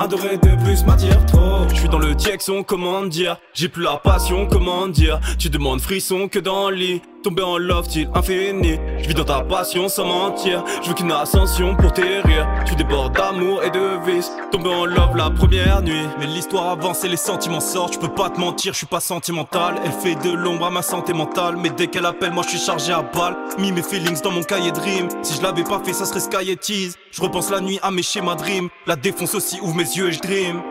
un 0.00 0.08
de 0.08 0.64
plus 0.64 0.84
m'attire 0.86 1.26
trop. 1.26 1.68
Je 1.68 1.74
suis 1.74 1.88
dans 1.88 1.98
le 1.98 2.14
son 2.38 2.62
comment 2.62 3.02
dire? 3.02 3.36
J'ai 3.52 3.68
plus 3.68 3.82
la 3.82 3.98
passion, 3.98 4.46
comment 4.46 4.88
dire? 4.88 5.20
Tu 5.38 5.50
demandes 5.50 5.80
frisson 5.80 6.26
que 6.28 6.38
dans 6.38 6.70
le 6.70 6.76
lit. 6.76 7.02
Tomber 7.22 7.42
en 7.42 7.58
love, 7.58 7.84
style 7.84 8.08
infini. 8.14 8.78
Je 8.98 9.08
vis 9.08 9.14
dans 9.14 9.24
ta 9.24 9.42
passion 9.42 9.90
sans 9.90 10.06
mentir. 10.06 10.64
Je 10.82 10.88
veux 10.88 10.94
qu'une 10.94 11.12
ascension 11.12 11.76
pour 11.76 11.92
tes 11.92 12.20
rires. 12.20 12.48
Tu 12.64 12.74
débordes 12.74 13.14
d'amour 13.14 13.62
et 13.62 13.70
de 13.70 13.98
vice. 14.10 14.32
Tomber 14.50 14.70
en 14.70 14.86
love 14.86 15.14
la 15.14 15.28
première 15.28 15.82
nuit. 15.82 16.06
Mais 16.18 16.26
l'histoire 16.26 16.70
avance 16.70 17.04
et 17.04 17.08
les 17.08 17.18
sentiments 17.18 17.60
sortent. 17.60 17.92
Je 17.92 17.98
peux 17.98 18.08
pas 18.08 18.30
te 18.30 18.40
mentir, 18.40 18.72
je 18.72 18.78
suis 18.78 18.86
pas 18.86 19.00
sentimental. 19.00 19.74
Elle 19.84 19.92
fait 19.92 20.14
de 20.14 20.34
l'ombre 20.34 20.64
à 20.64 20.70
ma 20.70 20.80
santé 20.80 21.12
mentale. 21.12 21.56
Mais 21.58 21.68
dès 21.68 21.88
qu'elle 21.88 22.06
appelle, 22.06 22.32
moi 22.32 22.42
je 22.42 22.56
suis 22.56 22.58
chargé 22.58 22.90
à 22.90 23.02
balle. 23.02 23.36
Mis 23.58 23.72
mes 23.72 23.82
feelings 23.82 24.22
dans 24.22 24.30
mon 24.30 24.42
cahier 24.42 24.72
dream. 24.72 25.08
Si 25.22 25.36
je 25.36 25.42
l'avais 25.42 25.64
pas 25.64 25.82
fait, 25.84 25.92
ça 25.92 26.06
serait 26.06 26.20
Sky 26.20 26.50
et 26.50 26.56
Tease. 26.56 26.96
Je 27.10 27.20
repense 27.20 27.50
la 27.50 27.60
nuit 27.60 27.78
à 27.82 27.90
mes 27.90 28.02
schémas 28.02 28.36
dream. 28.36 28.70
La 28.86 28.96
défonce 28.96 29.34
aussi 29.34 29.60
ouvre 29.60 29.74
mes 29.74 29.82
yeux 29.82 30.08
et 30.08 30.12
je 30.12 30.20
dream. 30.20 30.62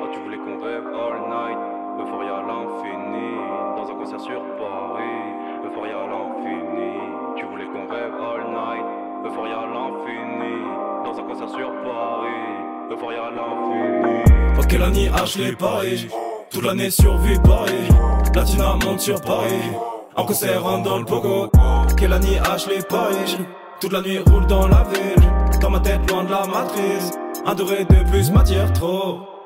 Night, 9.19 9.25
euphoria 9.25 9.59
à 9.59 9.65
l'infini. 9.65 10.63
Dans 11.05 11.19
un 11.19 11.23
concert 11.23 11.49
sur 11.49 11.71
Paris, 11.83 12.91
euphoria 12.91 13.25
à 13.25 13.31
l'infini. 13.31 14.23
Oh, 14.57 14.61
quelle 14.67 14.83
année 14.83 15.09
Ashley 15.09 15.53
Paris, 15.53 16.07
toute 16.49 16.63
l'année 16.63 16.89
survie 16.89 17.39
Paris. 17.39 17.89
Latina 18.35 18.75
monte 18.85 18.99
sur 18.99 19.21
Paris, 19.21 19.71
en 20.15 20.25
concert 20.25 20.61
dans 20.83 20.99
le 20.99 21.05
pogo. 21.05 21.49
Quelle 21.97 22.13
année 22.13 22.39
Ashley 22.51 22.79
Paris, 22.87 23.37
toute 23.81 23.91
la 23.91 24.01
nuit 24.01 24.19
roule 24.19 24.45
dans 24.47 24.67
la 24.67 24.83
ville. 24.83 25.59
Dans 25.61 25.69
ma 25.69 25.79
tête, 25.79 26.09
loin 26.09 26.23
de 26.23 26.31
la 26.31 26.45
matrice. 26.45 27.11
Un 27.45 27.53
doré 27.53 27.83
de 27.83 28.09
plus 28.09 28.31
m'attire 28.31 28.71
trop. 28.71 29.38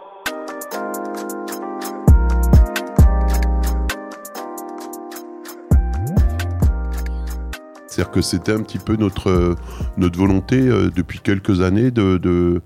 C'est-à-dire 8.03 8.11
que 8.11 8.21
c'était 8.21 8.51
un 8.51 8.61
petit 8.61 8.79
peu 8.79 8.97
notre, 8.97 9.55
notre 9.95 10.19
volonté 10.19 10.59
depuis 10.59 11.19
quelques 11.19 11.61
années 11.61 11.89
de, 11.89 12.17
de, 12.17 12.61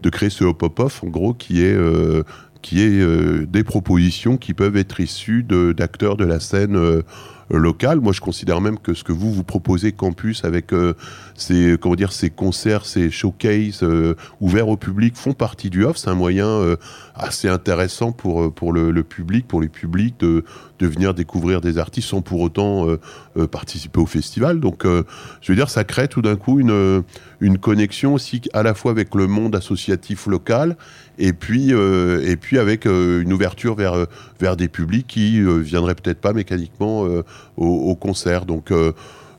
de 0.00 0.08
créer 0.08 0.30
ce 0.30 0.44
hop-hop-off, 0.44 1.04
en 1.04 1.08
gros, 1.08 1.34
qui 1.34 1.62
est 1.62 1.76
qui 2.62 2.80
est 2.80 3.46
des 3.46 3.64
propositions 3.64 4.38
qui 4.38 4.54
peuvent 4.54 4.78
être 4.78 5.00
issues 5.00 5.44
d'acteurs 5.44 6.16
de, 6.16 6.24
la 6.24 6.40
scène 6.40 7.02
local. 7.50 8.00
Moi, 8.00 8.12
je 8.12 8.20
considère 8.20 8.60
même 8.60 8.78
que 8.78 8.94
ce 8.94 9.04
que 9.04 9.12
vous 9.12 9.32
vous 9.32 9.44
proposez 9.44 9.92
campus 9.92 10.44
avec 10.44 10.72
euh, 10.72 10.94
ces 11.34 11.76
comment 11.80 11.96
concerts, 12.36 12.84
ces 12.84 13.10
showcases 13.10 13.82
euh, 13.82 14.14
ouverts 14.40 14.68
au 14.68 14.76
public 14.76 15.16
font 15.16 15.32
partie 15.32 15.70
du 15.70 15.84
off. 15.84 15.96
C'est 15.96 16.10
un 16.10 16.14
moyen 16.14 16.46
euh, 16.46 16.76
assez 17.14 17.48
intéressant 17.48 18.12
pour 18.12 18.52
pour 18.52 18.72
le, 18.72 19.02
public, 19.02 19.46
pour 19.48 19.60
les 19.60 19.68
publics 19.68 20.18
de 20.20 20.44
de 20.78 20.86
venir 20.86 21.14
découvrir 21.14 21.60
des 21.60 21.78
artistes 21.78 22.08
sans 22.08 22.20
pour 22.20 22.40
autant 22.40 22.86
participer 23.50 23.98
au 23.98 24.06
festival. 24.06 24.60
Donc, 24.60 24.84
je 24.84 25.52
veux 25.52 25.56
dire, 25.56 25.70
ça 25.70 25.82
crée 25.82 26.06
tout 26.06 26.22
d'un 26.22 26.36
coup 26.36 26.60
une 26.60 27.02
une 27.40 27.58
connexion 27.58 28.14
aussi 28.14 28.42
à 28.52 28.62
la 28.62 28.74
fois 28.74 28.92
avec 28.92 29.14
le 29.14 29.26
monde 29.26 29.56
associatif 29.56 30.26
local 30.26 30.76
et 31.18 31.32
puis 31.32 31.70
et 31.72 32.36
puis 32.36 32.58
avec 32.58 32.84
une 32.84 33.32
ouverture 33.32 33.74
vers 33.74 34.06
vers 34.38 34.56
des 34.56 34.68
publics 34.68 35.08
qui 35.08 35.40
viendraient 35.62 35.96
peut-être 35.96 36.20
pas 36.20 36.32
mécaniquement 36.32 37.08
au, 37.56 37.94
concert. 37.94 38.46
Donc 38.46 38.70
euh, 38.70 38.92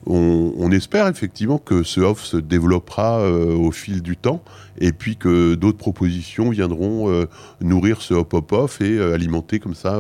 on, 0.06 0.72
espère 0.72 1.08
effectivement 1.08 1.58
que 1.58 1.84
ce 1.84 2.02
off 2.02 2.24
se 2.24 2.38
développera 2.38 3.20
euh, 3.20 3.56
au 3.56 3.72
fil 3.72 4.02
du 4.02 4.18
temps 4.18 4.44
et 4.80 4.92
puis 4.92 5.16
que 5.16 5.56
d'autres 5.56 5.78
propositions 5.78 6.50
viendront 6.50 7.12
euh, 7.12 7.26
nourrir 7.62 8.02
ce 8.02 8.14
hop 8.14 8.34
hop 8.34 8.52
off 8.52 8.82
et 8.82 9.00
alimenter 9.00 9.60
comme 9.60 9.76
ça 9.76 10.00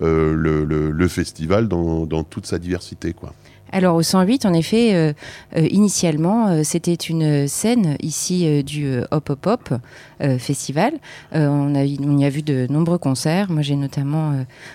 le, 0.00 1.08
festival 1.08 1.68
dans, 1.68 2.06
dans, 2.06 2.24
toute 2.24 2.46
sa 2.46 2.58
diversité 2.58 3.12
quoi. 3.12 3.32
Alors 3.72 3.96
au 3.96 4.02
108, 4.02 4.46
en 4.46 4.54
effet, 4.54 4.94
euh, 4.94 5.12
euh, 5.56 5.66
initialement, 5.70 6.48
euh, 6.48 6.62
c'était 6.64 6.94
une 6.94 7.46
scène 7.46 7.96
ici 8.00 8.64
du 8.64 8.98
Hop 9.10 9.30
Hop 9.30 9.46
Hop 9.46 9.74
Festival. 10.38 10.94
on, 11.32 11.74
a, 11.74 11.84
on 11.84 12.18
y 12.18 12.24
a 12.24 12.28
vu 12.28 12.42
de 12.42 12.66
nombreux 12.70 12.98
concerts. 12.98 13.50
Moi, 13.50 13.62
j'ai 13.62 13.76
notamment 13.76 14.34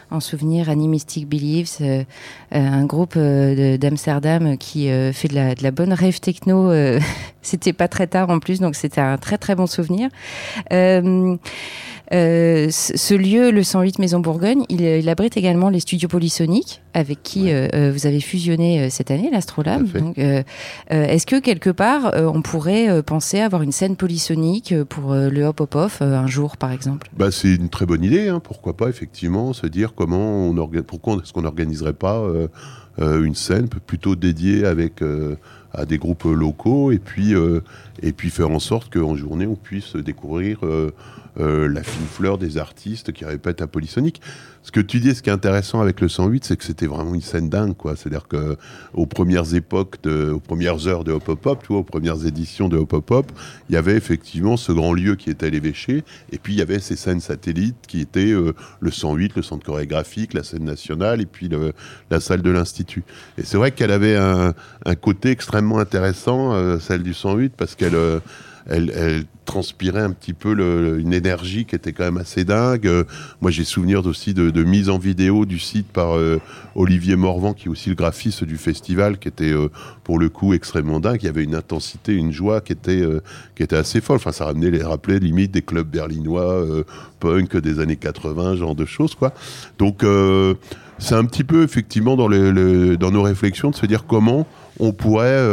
en 0.09 0.19
souvenir 0.19 0.69
Animistic 0.69 1.27
Believes, 1.27 2.05
un 2.51 2.85
groupe 2.85 3.17
d'Amsterdam 3.17 4.57
qui 4.57 4.87
fait 5.11 5.27
de 5.27 5.35
la, 5.35 5.55
de 5.55 5.63
la, 5.63 5.71
bonne 5.71 5.91
rêve 5.91 6.19
techno. 6.21 6.71
c'était 7.41 7.73
pas 7.73 7.89
très 7.89 8.07
tard 8.07 8.29
en 8.29 8.39
plus, 8.39 8.61
donc 8.61 8.75
c'était 8.75 9.01
un 9.01 9.17
très 9.17 9.37
très 9.37 9.55
bon 9.55 9.67
souvenir. 9.67 10.09
Euh, 12.13 12.69
ce 12.69 13.13
lieu, 13.15 13.49
le 13.49 13.63
108 13.63 13.97
Maison 13.99 14.19
Bourgogne, 14.19 14.65
il, 14.69 15.09
abrite 15.09 15.35
également 15.37 15.69
les 15.69 15.79
studios 15.79 16.09
polysoniques 16.09 16.81
avec 16.93 17.23
qui 17.23 17.51
euh, 17.51 17.91
vous 17.93 18.05
avez 18.05 18.19
fusionné 18.19 18.82
cette 18.89 19.11
année, 19.11 19.29
l'Astrolabe. 19.31 19.87
Est-ce 20.89 21.25
que 21.25 21.39
quelque 21.39 21.69
part, 21.69 22.11
on 22.15 22.41
pourrait 22.41 23.01
penser 23.03 23.39
avoir 23.39 23.61
une 23.61 23.71
scène 23.71 23.95
polysonique 23.95 24.73
pour 24.85 25.13
le 25.13 25.43
Hop 25.43 25.61
Hop 25.61 25.75
Off 25.75 26.01
un 26.01 26.27
jour, 26.27 26.57
par 26.57 26.71
exemple? 26.71 27.09
Bah, 27.17 27.31
C'est 27.31 27.55
une 27.55 27.69
très 27.69 27.85
bonne 27.85 28.03
idée. 28.03 28.27
Hein. 28.27 28.39
Pourquoi 28.39 28.75
pas, 28.75 28.89
effectivement, 28.89 29.53
se 29.53 29.67
dire 29.67 29.93
comment 29.95 30.47
on 30.47 30.53
pourquoi 30.83 31.15
est-ce 31.15 31.33
qu'on 31.33 31.41
n'organiserait 31.43 31.93
pas 31.93 32.23
une 32.99 33.35
scène 33.35 33.67
plutôt 33.67 34.15
dédiée 34.15 34.65
avec 34.65 35.01
à 35.73 35.85
des 35.85 35.97
groupes 35.97 36.25
locaux 36.25 36.91
et 36.91 36.99
puis, 36.99 37.33
et 38.01 38.11
puis 38.11 38.29
faire 38.29 38.51
en 38.51 38.59
sorte 38.59 38.93
qu'en 38.93 39.15
journée 39.15 39.47
on 39.47 39.55
puisse 39.55 39.95
découvrir 39.95 40.59
euh, 41.39 41.67
la 41.67 41.81
fine 41.81 42.05
fleur 42.05 42.37
des 42.37 42.57
artistes 42.57 43.11
qui 43.11 43.25
répètent 43.25 43.61
à 43.61 43.67
Polysonic. 43.67 44.21
Ce 44.61 44.71
que 44.71 44.79
tu 44.79 44.99
dis, 44.99 45.13
ce 45.13 45.21
qui 45.21 45.29
est 45.29 45.33
intéressant 45.33 45.81
avec 45.81 45.99
le 45.99 46.07
108, 46.07 46.45
c'est 46.45 46.55
que 46.55 46.63
c'était 46.63 46.85
vraiment 46.85 47.15
une 47.15 47.21
scène 47.21 47.49
dingue, 47.49 47.75
quoi. 47.75 47.95
C'est-à-dire 47.95 48.27
que 48.27 48.55
aux 48.93 49.05
premières 49.05 49.55
époques, 49.55 49.97
aux 50.05 50.39
premières 50.39 50.87
heures 50.87 51.03
de 51.03 51.11
Hop 51.11 51.27
Hop 51.27 51.45
Hop, 51.45 51.65
aux 51.69 51.83
premières 51.83 52.25
éditions 52.25 52.69
de 52.69 52.77
Hop 52.77 52.93
Hop 52.93 53.11
Hop, 53.11 53.31
il 53.67 53.73
y 53.73 53.77
avait 53.77 53.95
effectivement 53.95 54.55
ce 54.55 54.71
grand 54.71 54.93
lieu 54.93 55.15
qui 55.15 55.29
était 55.29 55.49
l'évêché, 55.49 56.03
et 56.31 56.37
puis 56.37 56.53
il 56.53 56.59
y 56.59 56.61
avait 56.61 56.79
ces 56.79 56.95
scènes 56.95 57.19
satellites 57.19 57.75
qui 57.87 57.99
étaient 57.99 58.31
euh, 58.31 58.53
le 58.79 58.91
108, 58.91 59.35
le 59.35 59.41
centre 59.41 59.65
chorégraphique, 59.65 60.33
la 60.33 60.43
scène 60.43 60.63
nationale, 60.63 61.19
et 61.19 61.25
puis 61.25 61.49
la 62.09 62.19
salle 62.19 62.41
de 62.41 62.51
l'Institut. 62.51 63.03
Et 63.37 63.43
c'est 63.43 63.57
vrai 63.57 63.71
qu'elle 63.71 63.91
avait 63.91 64.15
un, 64.15 64.53
côté 65.01 65.31
extrêmement 65.31 65.79
intéressant, 65.79 66.53
euh, 66.53 66.79
celle 66.79 67.03
du 67.03 67.13
108, 67.13 67.53
parce 67.57 67.75
qu'elle 67.75 67.95
elle, 68.67 69.25
transpirait 69.45 70.01
un 70.01 70.11
petit 70.11 70.33
peu 70.33 70.51
une 70.99 71.13
énergie 71.13 71.65
qui 71.65 71.75
était 71.75 71.93
quand 71.93 72.05
même 72.05 72.17
assez 72.17 72.45
dingue. 72.45 72.87
Euh, 72.87 73.03
moi, 73.41 73.51
j'ai 73.51 73.63
souvenir 73.63 74.05
aussi 74.05 74.33
de, 74.33 74.63
mise 74.63 74.89
en 74.89 74.97
vidéo 74.97 75.45
du 75.45 75.59
site 75.59 75.87
par 75.87 76.15
euh, 76.15 76.39
Olivier 76.75 77.15
Morvan, 77.15 77.53
qui 77.53 77.65
est 77.67 77.69
aussi 77.69 77.89
le 77.89 77.95
graphiste 77.95 78.43
du 78.43 78.57
festival, 78.57 79.17
qui 79.17 79.27
était 79.27 79.51
euh, 79.51 79.69
pour 80.03 80.17
le 80.17 80.29
coup 80.29 80.53
extrêmement 80.53 80.99
dingue. 80.99 81.19
Il 81.21 81.25
y 81.25 81.29
avait 81.29 81.43
une 81.43 81.55
intensité, 81.55 82.13
une 82.13 82.31
joie 82.31 82.61
qui 82.61 82.71
était, 82.73 83.03
qui 83.55 83.63
était 83.63 83.75
assez 83.75 84.01
folle. 84.01 84.17
Enfin, 84.17 84.31
ça 84.31 84.45
ramenait 84.45 84.71
les 84.71 84.83
rappelait 84.83 85.19
limite 85.19 85.51
des 85.51 85.61
clubs 85.61 85.87
berlinois, 85.87 86.65
punk 87.19 87.57
des 87.57 87.79
années 87.79 87.97
80, 87.97 88.55
genre 88.55 88.75
de 88.75 88.85
choses, 88.85 89.15
quoi. 89.15 89.33
Donc, 89.77 90.05
c'est 90.99 91.15
un 91.15 91.25
petit 91.25 91.43
peu 91.43 91.63
effectivement 91.63 92.15
dans 92.15 92.29
nos 92.29 93.21
réflexions 93.21 93.71
de 93.71 93.75
se 93.75 93.85
dire 93.85 94.05
comment 94.05 94.47
on 94.79 94.93
pourrait 94.93 95.45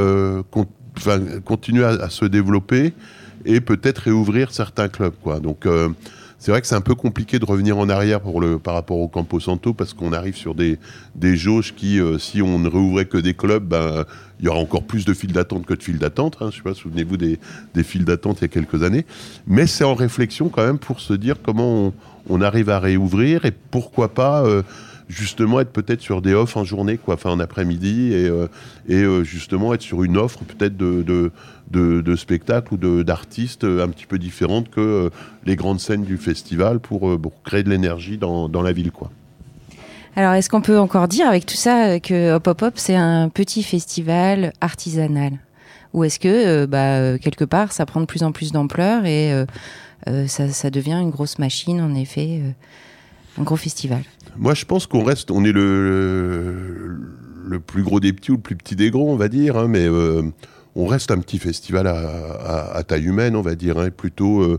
continuer 1.44 1.84
à, 1.84 2.10
se 2.10 2.24
développer 2.24 2.92
et 3.44 3.60
peut-être 3.60 3.98
réouvrir 3.98 4.52
certains 4.52 4.88
clubs. 4.88 5.14
Quoi. 5.22 5.40
Donc 5.40 5.66
euh, 5.66 5.88
c'est 6.40 6.52
vrai 6.52 6.62
que 6.62 6.66
c'est 6.66 6.74
un 6.74 6.80
peu 6.80 6.94
compliqué 6.94 7.38
de 7.38 7.44
revenir 7.44 7.76
en 7.76 7.90
arrière 7.90 8.22
pour 8.22 8.40
le, 8.40 8.58
par 8.58 8.72
rapport 8.72 8.98
au 8.98 9.08
Campo 9.08 9.40
Santo 9.40 9.74
parce 9.74 9.92
qu'on 9.92 10.14
arrive 10.14 10.36
sur 10.36 10.54
des, 10.54 10.78
des 11.14 11.36
jauges 11.36 11.74
qui, 11.74 12.00
euh, 12.00 12.18
si 12.18 12.40
on 12.40 12.58
ne 12.58 12.66
réouvrait 12.66 13.04
que 13.04 13.18
des 13.18 13.34
clubs, 13.34 13.62
ben, 13.62 14.06
il 14.38 14.46
y 14.46 14.48
aura 14.48 14.58
encore 14.58 14.84
plus 14.84 15.04
de 15.04 15.12
files 15.12 15.32
d'attente 15.32 15.66
que 15.66 15.74
de 15.74 15.82
files 15.82 15.98
d'attente. 15.98 16.38
Hein. 16.40 16.48
Je 16.50 16.56
sais 16.56 16.62
pas, 16.62 16.72
souvenez-vous 16.72 17.18
des, 17.18 17.38
des 17.74 17.82
files 17.82 18.06
d'attente 18.06 18.38
il 18.40 18.42
y 18.42 18.44
a 18.46 18.48
quelques 18.48 18.82
années. 18.82 19.04
Mais 19.46 19.66
c'est 19.66 19.84
en 19.84 19.94
réflexion 19.94 20.48
quand 20.48 20.64
même 20.64 20.78
pour 20.78 21.00
se 21.00 21.12
dire 21.12 21.36
comment 21.42 21.92
on, 22.30 22.40
arrive 22.40 22.70
à 22.70 22.80
réouvrir 22.80 23.44
et 23.44 23.52
pourquoi 23.52 24.14
pas... 24.14 24.42
Euh, 24.42 24.62
justement 25.10 25.60
être 25.60 25.72
peut-être 25.72 26.00
sur 26.00 26.22
des 26.22 26.32
offres 26.32 26.56
en 26.56 26.64
journée, 26.64 26.96
quoi, 26.96 27.14
enfin 27.14 27.30
en 27.30 27.40
après-midi, 27.40 28.12
et, 28.12 28.28
euh, 28.28 28.46
euh, 28.88 29.24
justement 29.24 29.74
être 29.74 29.82
sur 29.82 30.02
une 30.04 30.16
offre 30.16 30.40
peut-être 30.44 30.76
de, 30.76 32.16
spectacles 32.16 32.74
ou 32.74 33.04
d'artistes 33.04 33.64
un 33.64 33.88
petit 33.88 34.06
peu 34.06 34.18
différente 34.18 34.70
que 34.70 34.80
euh, 34.80 35.10
les 35.44 35.56
grandes 35.56 35.80
scènes 35.80 36.04
du 36.04 36.16
festival 36.16 36.78
pour, 36.78 37.18
créer 37.44 37.62
de 37.62 37.70
l'énergie 37.70 38.18
dans, 38.18 38.62
la 38.62 38.72
ville, 38.72 38.92
quoi. 38.92 39.10
Alors, 40.16 40.34
est-ce 40.34 40.48
qu'on 40.50 40.60
peut 40.60 40.78
encore 40.78 41.06
dire 41.06 41.28
avec 41.28 41.46
tout 41.46 41.56
ça 41.56 42.00
que 42.00 42.34
Hop 42.34 42.46
Hop 42.48 42.62
Hop, 42.62 42.74
c'est 42.76 42.96
un 42.96 43.28
petit 43.28 43.62
festival 43.62 44.52
artisanal? 44.60 45.32
Ou 45.92 46.04
est-ce 46.04 46.18
que, 46.18 46.66
bah, 46.66 47.18
quelque 47.18 47.44
part, 47.44 47.72
ça 47.72 47.86
prend 47.86 48.00
de 48.00 48.06
plus 48.06 48.22
en 48.22 48.32
plus 48.32 48.52
d'ampleur 48.52 49.06
et 49.06 49.32
ça, 50.26 50.70
devient 50.70 50.98
une 51.00 51.10
grosse 51.10 51.38
machine, 51.38 51.80
en 51.80 51.94
effet, 51.94 52.40
un 53.38 53.42
gros 53.42 53.56
festival 53.56 54.02
moi, 54.36 54.54
je 54.54 54.64
pense 54.64 54.86
qu'on 54.86 55.04
reste, 55.04 55.30
on 55.30 55.44
est 55.44 55.52
le, 55.52 56.98
le 57.44 57.60
plus 57.60 57.82
gros 57.82 58.00
des 58.00 58.12
petits 58.12 58.30
ou 58.30 58.36
le 58.36 58.40
plus 58.40 58.56
petit 58.56 58.76
des 58.76 58.90
gros, 58.90 59.10
on 59.10 59.16
va 59.16 59.28
dire, 59.28 59.56
hein, 59.56 59.68
mais 59.68 59.86
euh, 59.86 60.22
on 60.74 60.86
reste 60.86 61.10
un 61.10 61.18
petit 61.18 61.38
festival 61.38 61.86
à, 61.86 62.82
taille 62.86 63.04
humaine, 63.04 63.36
on 63.36 63.42
va 63.42 63.54
dire, 63.54 63.78
hein, 63.78 63.90
plutôt 63.90 64.40
euh, 64.40 64.58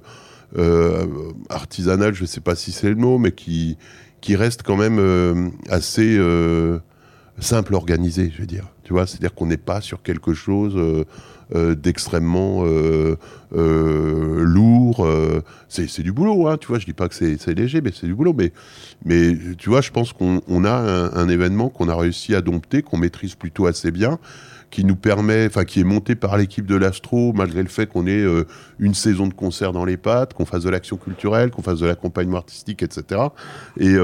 euh, 0.58 1.06
artisanal, 1.50 2.14
je 2.14 2.24
ne 2.24 2.28
sais 2.28 2.42
pas 2.42 2.56
si 2.56 2.72
c'est 2.72 2.90
le 2.90 2.96
mot, 2.96 3.18
mais 3.18 3.32
qui, 3.32 3.78
qui 4.20 4.36
reste 4.36 4.64
quand 4.64 4.78
même 4.78 5.52
assez 5.70 6.20
simple 7.40 7.74
organisé, 7.74 8.32
je 8.34 8.42
veux 8.42 8.48
dire. 8.48 8.68
Tu 8.84 8.94
vois, 8.94 9.08
c'est-à-dire 9.08 9.34
qu'on 9.34 9.48
n'est 9.48 9.58
pas 9.58 9.82
sur 9.82 10.04
quelque 10.04 10.34
chose 10.34 10.78
d'extrêmement 11.54 12.64
euh, 12.66 13.18
euh, 13.56 14.44
lourd. 14.44 15.08
c'est 15.68 16.02
du 16.02 16.12
boulot, 16.12 16.48
hein, 16.48 16.58
tu 16.58 16.68
vois. 16.68 16.80
Je 16.80 16.86
dis 16.86 16.94
pas 16.94 17.10
que 17.10 17.16
c'est 17.16 17.54
léger, 17.54 17.82
mais 17.82 17.92
c'est 17.94 18.08
du 18.08 18.14
boulot. 18.14 18.34
Mais, 18.38 18.52
mais 19.06 19.36
tu 19.58 19.70
vois, 19.70 19.82
je 19.82 19.92
pense 19.92 20.14
qu'on 20.14 20.66
a 20.66 20.72
un, 20.72 21.30
événement 21.30 21.70
qu'on 21.70 21.90
a 21.90 21.96
réussi 21.96 22.36
à 22.36 22.42
dompter, 22.42 22.82
qu'on 22.82 22.98
maîtrise 22.98 23.36
plutôt 23.36 23.66
assez 23.66 23.92
bien 23.92 24.20
qui 24.70 24.86
nous 24.86 24.96
permet, 24.96 25.48
enfin 25.48 25.66
qui 25.66 25.82
est 25.82 25.84
monté 25.84 26.16
par 26.16 26.38
l'équipe 26.38 26.66
de 26.66 26.76
l'Astro, 26.76 27.34
malgré 27.34 27.62
le 27.62 27.68
fait 27.68 27.88
qu'on 27.88 28.08
ait 28.08 28.26
une 28.80 28.94
saison 28.94 29.28
de 29.28 29.34
concert 29.34 29.74
dans 29.74 29.84
les 29.84 29.98
pattes, 29.98 30.34
qu'on 30.34 30.46
fasse 30.46 30.64
de 30.64 30.70
l'action 30.70 30.96
culturelle, 30.96 31.52
qu'on 31.52 31.62
fasse 31.62 31.80
de 31.80 31.88
l'accompagnement 31.88 32.38
artistique, 32.38 32.82
etc. 32.82 33.20
Et 33.78 33.98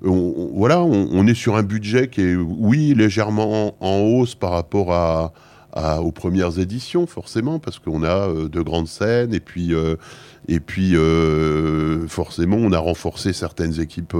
voilà, 0.00 0.80
on, 0.80 1.26
est 1.26 1.34
sur 1.34 1.56
un 1.56 1.64
budget 1.64 2.06
qui 2.06 2.20
est, 2.20 2.36
oui, 2.36 2.94
légèrement 2.94 3.74
en 3.80 3.98
hausse 3.98 4.36
par 4.36 4.52
rapport 4.52 4.92
à, 4.92 5.32
aux 5.76 6.12
premières 6.12 6.58
éditions, 6.58 7.06
forcément, 7.06 7.58
parce 7.58 7.78
qu'on 7.78 8.02
a 8.02 8.28
euh, 8.28 8.48
de 8.48 8.60
grandes 8.62 8.88
scènes, 8.88 9.34
et 9.34 9.40
puis, 9.40 9.74
euh, 9.74 9.96
et 10.48 10.60
puis 10.60 10.96
euh, 10.96 12.08
forcément, 12.08 12.56
on 12.56 12.72
a 12.72 12.78
renforcé 12.78 13.32
certaines 13.32 13.78
équipes 13.80 14.16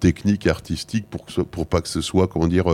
techniques 0.00 0.46
artistiques 0.46 1.06
pour, 1.08 1.26
que, 1.26 1.42
pour 1.42 1.66
pas 1.66 1.82
que 1.82 1.88
ce 1.88 2.00
soit, 2.00 2.28
comment 2.28 2.48
dire, 2.48 2.64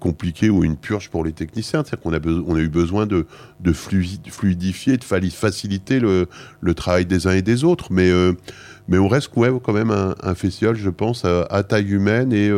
compliqué 0.00 0.50
ou 0.50 0.64
une 0.64 0.76
purge 0.76 1.10
pour 1.10 1.24
les 1.24 1.32
techniciens. 1.32 1.84
C'est-à-dire 1.84 2.02
qu'on 2.02 2.12
a, 2.12 2.42
on 2.46 2.56
a 2.56 2.60
eu 2.60 2.68
besoin 2.68 3.06
de, 3.06 3.26
de 3.60 3.72
fluidifier, 3.72 4.96
de 4.96 5.04
faciliter 5.04 6.00
le, 6.00 6.26
travail 6.74 7.06
des 7.06 7.28
uns 7.28 7.32
et 7.32 7.42
des 7.42 7.62
autres, 7.62 7.92
mais, 7.92 8.10
mais 8.88 8.98
on 8.98 9.08
reste 9.08 9.30
quand 9.32 9.72
même 9.72 9.92
un, 9.92 10.34
festival, 10.34 10.74
je 10.74 10.90
pense, 10.90 11.24
à, 11.24 11.62
taille 11.62 11.88
humaine 11.88 12.32
et 12.32 12.50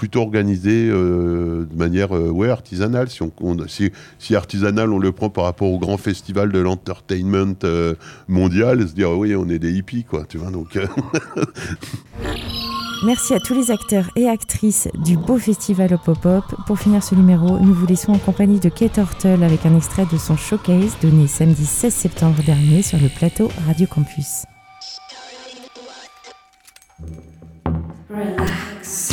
plutôt 0.00 0.22
organisé 0.22 0.88
de 0.88 1.68
manière 1.76 2.12
ouais, 2.12 2.48
artisanale. 2.48 3.10
Si, 3.10 3.22
on, 3.22 3.30
si, 3.66 3.92
si, 4.18 4.34
artisanal, 4.34 4.90
on 4.94 4.98
le 4.98 5.12
prend 5.12 5.28
par 5.28 5.44
rapport 5.44 5.70
au 5.70 5.78
grand 5.78 5.98
festival 5.98 6.50
de 6.52 6.58
l'entertainment 6.58 7.58
mondial, 8.26 8.88
se 8.88 8.94
dire 8.94 9.10
oui, 9.10 9.36
on 9.36 9.46
est 9.50 9.58
des 9.58 9.72
hippies, 9.72 10.04
quoi. 10.04 10.24
Tu 10.26 10.38
vois, 10.38 10.50
donc. 10.50 10.78
Merci 13.04 13.34
à 13.34 13.40
tous 13.40 13.52
les 13.52 13.70
acteurs 13.70 14.10
et 14.16 14.26
actrices 14.26 14.88
du 15.04 15.18
beau 15.18 15.36
festival 15.36 15.92
au 15.92 15.98
pop-up. 15.98 16.44
Pour 16.66 16.78
finir 16.78 17.02
ce 17.02 17.14
numéro, 17.14 17.58
nous 17.58 17.74
vous 17.74 17.86
laissons 17.86 18.12
en 18.12 18.18
compagnie 18.18 18.58
de 18.58 18.70
Kate 18.70 18.96
Hortle 18.96 19.42
avec 19.42 19.66
un 19.66 19.76
extrait 19.76 20.06
de 20.10 20.16
son 20.16 20.38
showcase 20.38 20.96
donné 21.02 21.26
samedi 21.26 21.66
16 21.66 21.92
septembre 21.92 22.42
dernier 22.42 22.80
sur 22.80 22.98
le 22.98 23.08
plateau 23.08 23.50
Radio 23.66 23.86
Campus. 23.86 24.46
Merci. 28.10 29.09